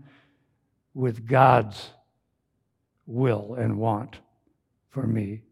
with 0.93 1.27
God's 1.27 1.89
will 3.05 3.55
and 3.55 3.77
want 3.77 4.17
for 4.89 5.05
me. 5.05 5.43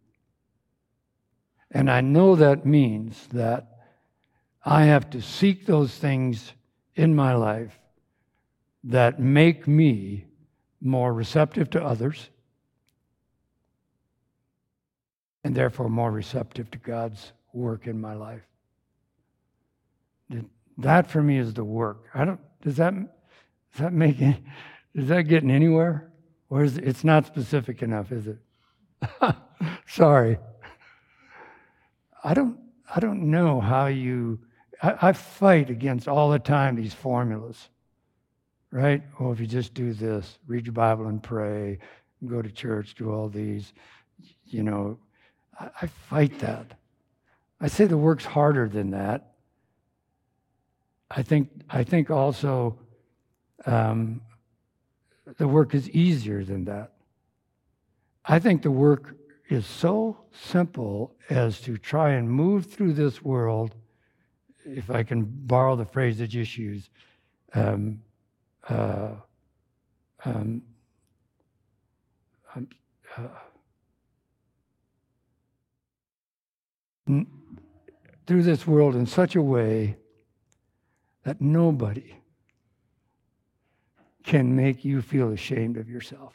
And 1.71 1.89
I 1.89 2.02
know 2.02 2.36
that 2.36 2.65
means 2.65 3.28
that 3.32 3.67
I 4.63 4.86
have 4.86 5.10
to 5.12 5.21
seek 5.21 5.65
those 5.65 5.93
things 5.95 6.54
in 6.95 7.15
my 7.15 7.36
life 7.36 7.78
that 8.84 9.19
make 9.19 9.67
me 9.67 10.26
more 10.82 11.14
receptive 11.14 11.70
to 11.72 11.84
others 11.84 12.30
and 15.44 15.56
therefore 15.56 15.90
more 15.90 16.12
receptive 16.12 16.70
to 16.72 16.78
God's 16.80 17.32
work 17.54 17.88
in 17.88 18.02
my 18.02 18.14
life. 18.14 18.42
That 20.80 21.10
for 21.10 21.22
me 21.22 21.38
is 21.38 21.54
the 21.54 21.64
work. 21.64 22.10
I 22.14 22.26
don't. 22.26 22.40
Does 22.62 22.78
that 22.78 22.94
does 22.94 23.80
that 23.80 23.94
make 23.94 24.22
any, 24.22 24.44
is 24.94 25.08
that 25.08 25.24
getting 25.24 25.52
anywhere, 25.52 26.12
or 26.50 26.64
is 26.64 26.78
it, 26.78 26.84
it's 26.86 27.04
not 27.04 27.26
specific 27.26 27.82
enough? 27.82 28.12
Is 28.12 28.28
it? 28.28 28.38
Sorry. 29.88 30.38
I 32.24 32.34
don't. 32.34 32.58
I 32.94 33.00
don't 33.00 33.30
know 33.32 33.62
how 33.62 33.86
you. 33.86 34.40
I, 34.82 35.10
I 35.10 35.14
fight 35.14 35.70
against 35.70 36.08
all 36.08 36.30
the 36.30 36.40
time 36.40 36.76
these 36.76 36.94
formulas, 36.94 37.70
right? 38.71 39.01
Oh, 39.19 39.32
if 39.32 39.39
you 39.39 39.47
just 39.47 39.73
do 39.73 39.93
this, 39.93 40.39
read 40.47 40.65
your 40.65 40.73
Bible 40.73 41.08
and 41.08 41.21
pray, 41.21 41.80
go 42.25 42.41
to 42.41 42.51
church, 42.51 42.95
do 42.95 43.12
all 43.12 43.30
these, 43.30 43.73
you 44.45 44.63
know, 44.63 44.97
I, 45.60 45.69
I 45.84 45.88
fight 45.88 46.39
that. 46.39 46.78
I 47.60 47.67
say 47.67 47.86
the 47.86 47.97
work's 47.97 48.25
harder 48.25 48.67
than 48.67 48.91
that. 48.91 49.34
I 51.10 51.23
think, 51.23 51.49
I 51.69 51.84
think 51.84 52.10
also 52.10 52.78
um, 53.65 54.21
the 55.38 55.47
work 55.47 55.73
is 55.73 55.89
easier 55.91 56.43
than 56.43 56.65
that. 56.65 56.91
I 58.25 58.39
think 58.39 58.63
the 58.63 58.71
work 58.71 59.15
is 59.49 59.65
so 59.65 60.17
simple 60.32 61.15
as 61.30 61.62
to 61.62 61.78
try 61.78 62.13
and 62.13 62.30
move 62.30 62.65
through 62.65 62.93
this 62.93 63.21
world, 63.21 63.75
if 64.65 64.89
I 64.89 65.04
can 65.04 65.23
borrow 65.23 65.75
the 65.75 65.86
phrase 65.86 66.17
that 66.17 66.34
you 66.34 66.41
use, 66.41 66.89
um, 67.54 68.01
uh, 68.69 69.10
um, 70.23 70.62
um 72.56 72.67
uh, 73.17 73.28
through 78.25 78.43
this 78.43 78.65
world 78.65 78.95
in 78.95 79.06
such 79.06 79.36
a 79.36 79.41
way 79.41 79.95
that 81.23 81.39
nobody 81.41 82.15
can 84.23 84.56
make 84.56 84.84
you 84.84 85.01
feel 85.01 85.32
ashamed 85.32 85.78
of 85.78 85.89
yourself. 85.89 86.34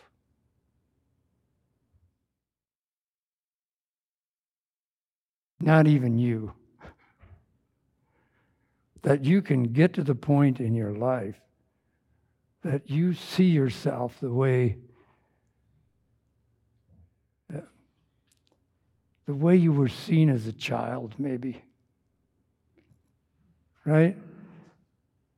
Not 5.61 5.87
even 5.87 6.19
you. 6.19 6.53
That 9.03 9.25
you 9.25 9.41
can 9.41 9.73
get 9.73 9.95
to 9.95 10.03
the 10.03 10.15
point 10.15 10.61
in 10.61 10.75
your 10.75 10.93
life 10.93 11.41
that 12.63 12.91
you 12.91 13.15
see 13.15 13.45
yourself 13.45 14.19
the 14.21 14.33
way 14.33 14.77
the 19.27 19.35
way 19.35 19.55
you 19.55 19.73
were 19.73 19.89
seen 19.89 20.29
as 20.29 20.47
a 20.47 20.53
child 20.53 21.15
maybe 21.19 21.63
right 23.85 24.17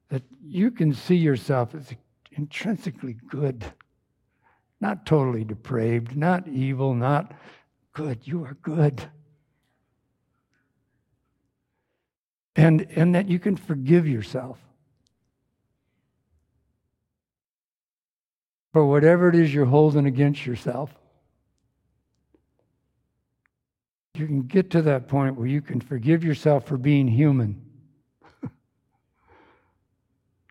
that 0.08 0.22
you 0.42 0.70
can 0.70 0.92
see 0.92 1.16
yourself 1.16 1.74
as 1.74 1.92
intrinsically 2.36 3.16
good, 3.28 3.64
not 4.80 5.06
totally 5.06 5.44
depraved, 5.44 6.16
not 6.16 6.48
evil, 6.48 6.94
not 6.94 7.32
good. 7.92 8.20
You 8.24 8.44
are 8.44 8.56
good. 8.62 9.02
And, 12.56 12.86
and 12.94 13.14
that 13.14 13.28
you 13.28 13.38
can 13.38 13.56
forgive 13.56 14.06
yourself 14.06 14.58
for 18.72 18.86
whatever 18.86 19.28
it 19.28 19.34
is 19.34 19.52
you're 19.52 19.66
holding 19.66 20.06
against 20.06 20.46
yourself. 20.46 20.94
You 24.14 24.26
can 24.26 24.42
get 24.42 24.70
to 24.70 24.82
that 24.82 25.08
point 25.08 25.36
where 25.36 25.46
you 25.46 25.62
can 25.62 25.80
forgive 25.80 26.22
yourself 26.22 26.66
for 26.66 26.76
being 26.76 27.08
human 27.08 27.62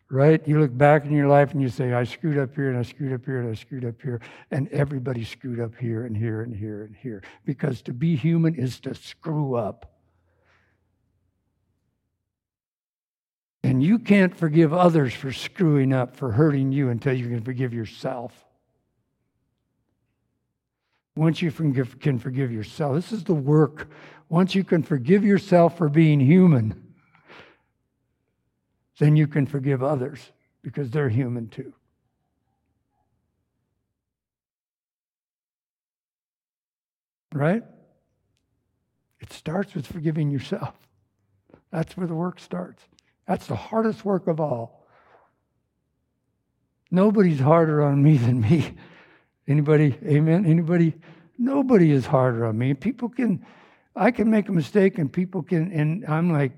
right? 0.09 0.45
You 0.47 0.59
look 0.59 0.75
back 0.75 1.05
in 1.05 1.11
your 1.11 1.27
life 1.27 1.53
and 1.53 1.61
you 1.61 1.69
say, 1.69 1.93
I 1.93 2.03
screwed 2.03 2.37
up 2.37 2.55
here 2.55 2.69
and 2.69 2.77
I 2.77 2.81
screwed 2.81 3.13
up 3.13 3.23
here 3.23 3.39
and 3.39 3.49
I 3.49 3.53
screwed 3.53 3.85
up 3.85 4.01
here. 4.01 4.19
And 4.49 4.67
everybody 4.69 5.23
screwed 5.23 5.59
up 5.59 5.75
here 5.75 6.05
and 6.05 6.17
here 6.17 6.41
and 6.41 6.55
here 6.55 6.83
and 6.83 6.95
here. 6.95 7.21
Because 7.45 7.81
to 7.83 7.93
be 7.93 8.15
human 8.15 8.55
is 8.55 8.79
to 8.81 8.95
screw 8.95 9.55
up. 9.55 9.90
And 13.81 13.87
you 13.87 13.97
can't 13.97 14.37
forgive 14.37 14.73
others 14.73 15.11
for 15.11 15.33
screwing 15.33 15.91
up, 15.91 16.15
for 16.15 16.31
hurting 16.31 16.71
you, 16.71 16.89
until 16.89 17.13
you 17.13 17.27
can 17.27 17.41
forgive 17.41 17.73
yourself. 17.73 18.45
Once 21.15 21.41
you 21.41 21.51
can 21.51 22.19
forgive 22.19 22.51
yourself, 22.51 22.93
this 22.93 23.11
is 23.11 23.23
the 23.23 23.33
work. 23.33 23.89
Once 24.29 24.53
you 24.53 24.63
can 24.63 24.83
forgive 24.83 25.25
yourself 25.25 25.79
for 25.79 25.89
being 25.89 26.19
human, 26.19 26.93
then 28.99 29.15
you 29.15 29.25
can 29.25 29.47
forgive 29.47 29.81
others 29.81 30.31
because 30.61 30.91
they're 30.91 31.09
human 31.09 31.47
too. 31.47 31.73
Right? 37.33 37.63
It 39.19 39.33
starts 39.33 39.73
with 39.73 39.87
forgiving 39.87 40.29
yourself. 40.29 40.75
That's 41.71 41.97
where 41.97 42.05
the 42.05 42.13
work 42.13 42.39
starts. 42.39 42.83
That's 43.31 43.47
the 43.47 43.55
hardest 43.55 44.03
work 44.03 44.27
of 44.27 44.41
all. 44.41 44.85
Nobody's 46.91 47.39
harder 47.39 47.81
on 47.81 48.03
me 48.03 48.17
than 48.17 48.41
me. 48.41 48.75
Anybody? 49.47 49.97
Amen? 50.05 50.45
Anybody? 50.45 50.95
Nobody 51.37 51.91
is 51.91 52.05
harder 52.05 52.45
on 52.45 52.57
me. 52.57 52.73
People 52.73 53.07
can, 53.07 53.45
I 53.95 54.11
can 54.11 54.29
make 54.29 54.49
a 54.49 54.51
mistake 54.51 54.97
and 54.97 55.09
people 55.09 55.43
can, 55.43 55.71
and 55.71 56.05
I'm 56.07 56.33
like, 56.33 56.51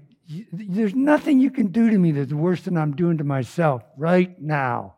there's 0.51 0.95
nothing 0.95 1.39
you 1.39 1.51
can 1.51 1.67
do 1.67 1.91
to 1.91 1.97
me 1.99 2.11
that's 2.11 2.33
worse 2.33 2.63
than 2.63 2.75
I'm 2.75 2.95
doing 2.95 3.19
to 3.19 3.23
myself 3.23 3.83
right 3.95 4.41
now. 4.41 4.95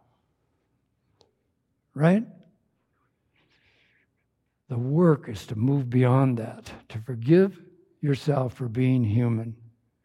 Right? 1.93 2.23
The 4.69 4.77
work 4.77 5.27
is 5.27 5.45
to 5.47 5.57
move 5.57 5.89
beyond 5.89 6.37
that, 6.37 6.71
to 6.87 6.99
forgive 6.99 7.59
yourself 7.99 8.53
for 8.53 8.69
being 8.69 9.03
human. 9.03 9.57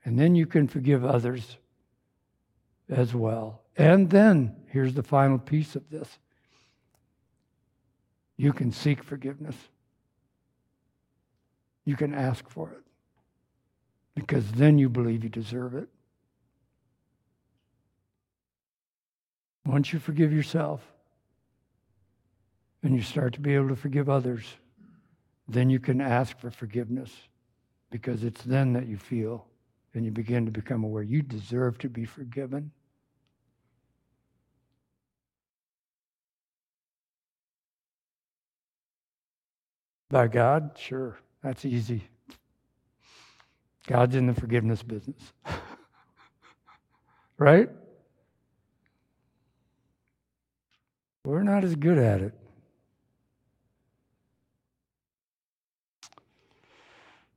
And 0.04 0.18
then 0.18 0.34
you 0.34 0.46
can 0.46 0.66
forgive 0.66 1.04
others 1.04 1.58
as 2.90 3.14
well. 3.14 3.62
And 3.76 4.10
then, 4.10 4.56
here's 4.66 4.94
the 4.94 5.02
final 5.02 5.38
piece 5.38 5.76
of 5.76 5.88
this 5.90 6.18
you 8.36 8.52
can 8.52 8.72
seek 8.72 9.02
forgiveness, 9.02 9.56
you 11.84 11.96
can 11.96 12.14
ask 12.14 12.48
for 12.48 12.70
it 12.70 12.82
because 14.14 14.50
then 14.52 14.78
you 14.78 14.88
believe 14.88 15.22
you 15.22 15.30
deserve 15.30 15.74
it. 15.74 15.88
Once 19.66 19.92
you 19.92 19.98
forgive 19.98 20.32
yourself 20.32 20.82
and 22.82 22.94
you 22.94 23.02
start 23.02 23.34
to 23.34 23.40
be 23.40 23.54
able 23.54 23.68
to 23.68 23.76
forgive 23.76 24.08
others, 24.08 24.44
then 25.48 25.70
you 25.70 25.78
can 25.78 26.00
ask 26.00 26.38
for 26.38 26.50
forgiveness 26.50 27.10
because 27.90 28.24
it's 28.24 28.42
then 28.42 28.72
that 28.72 28.86
you 28.86 28.96
feel 28.96 29.46
and 29.94 30.04
you 30.04 30.10
begin 30.10 30.46
to 30.46 30.52
become 30.52 30.84
aware 30.84 31.02
you 31.02 31.22
deserve 31.22 31.76
to 31.78 31.88
be 31.88 32.04
forgiven. 32.04 32.70
By 40.10 40.26
God? 40.26 40.72
Sure, 40.76 41.18
that's 41.42 41.64
easy. 41.64 42.02
God's 43.86 44.16
in 44.16 44.26
the 44.26 44.34
forgiveness 44.34 44.82
business. 44.82 45.32
right? 47.38 47.70
We're 51.24 51.44
not 51.44 51.64
as 51.64 51.76
good 51.76 51.98
at 51.98 52.22
it. 52.22 52.34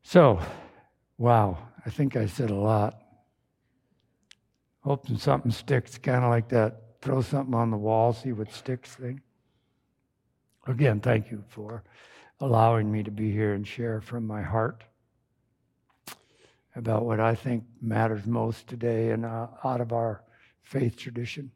So, 0.01 0.39
wow, 1.17 1.57
I 1.85 1.89
think 1.91 2.15
I 2.15 2.25
said 2.25 2.49
a 2.49 2.55
lot. 2.55 3.01
Hoping 4.81 5.17
something 5.17 5.51
sticks, 5.51 5.97
kind 5.97 6.23
of 6.23 6.29
like 6.29 6.49
that 6.49 6.81
throw 7.01 7.21
something 7.21 7.53
on 7.53 7.69
the 7.69 7.77
wall, 7.77 8.13
see 8.13 8.31
what 8.31 8.51
sticks 8.51 8.95
thing. 8.95 9.21
again, 10.67 10.99
thank 10.99 11.29
you 11.29 11.43
for 11.49 11.83
allowing 12.39 12.91
me 12.91 13.03
to 13.03 13.11
be 13.11 13.31
here 13.31 13.53
and 13.53 13.67
share 13.67 14.01
from 14.01 14.25
my 14.27 14.41
heart 14.41 14.83
about 16.75 17.05
what 17.05 17.19
I 17.19 17.35
think 17.35 17.63
matters 17.81 18.25
most 18.25 18.67
today 18.67 19.11
and 19.11 19.25
uh, 19.25 19.47
out 19.63 19.81
of 19.81 19.93
our 19.93 20.23
faith 20.63 20.97
tradition. 20.97 21.51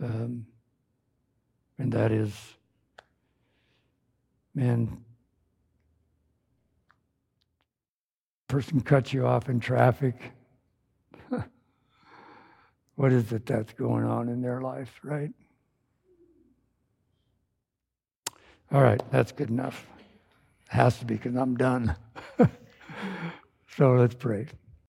Um, 0.00 0.46
and 1.78 1.92
that 1.92 2.12
is, 2.12 2.34
man, 4.54 5.04
person 8.48 8.80
cuts 8.80 9.12
you 9.12 9.26
off 9.26 9.48
in 9.48 9.58
traffic. 9.58 10.14
what 12.94 13.12
is 13.12 13.32
it 13.32 13.46
that's 13.46 13.72
going 13.72 14.04
on 14.04 14.28
in 14.28 14.42
their 14.42 14.60
life, 14.60 15.00
right? 15.02 15.32
All 18.72 18.82
right, 18.82 19.02
that's 19.10 19.32
good 19.32 19.50
enough. 19.50 19.86
It 20.70 20.74
Has 20.74 20.98
to 20.98 21.04
be 21.04 21.16
because 21.16 21.36
I'm 21.36 21.56
done. 21.56 21.94
so 23.76 23.92
let's 23.92 24.14
pray. 24.14 24.46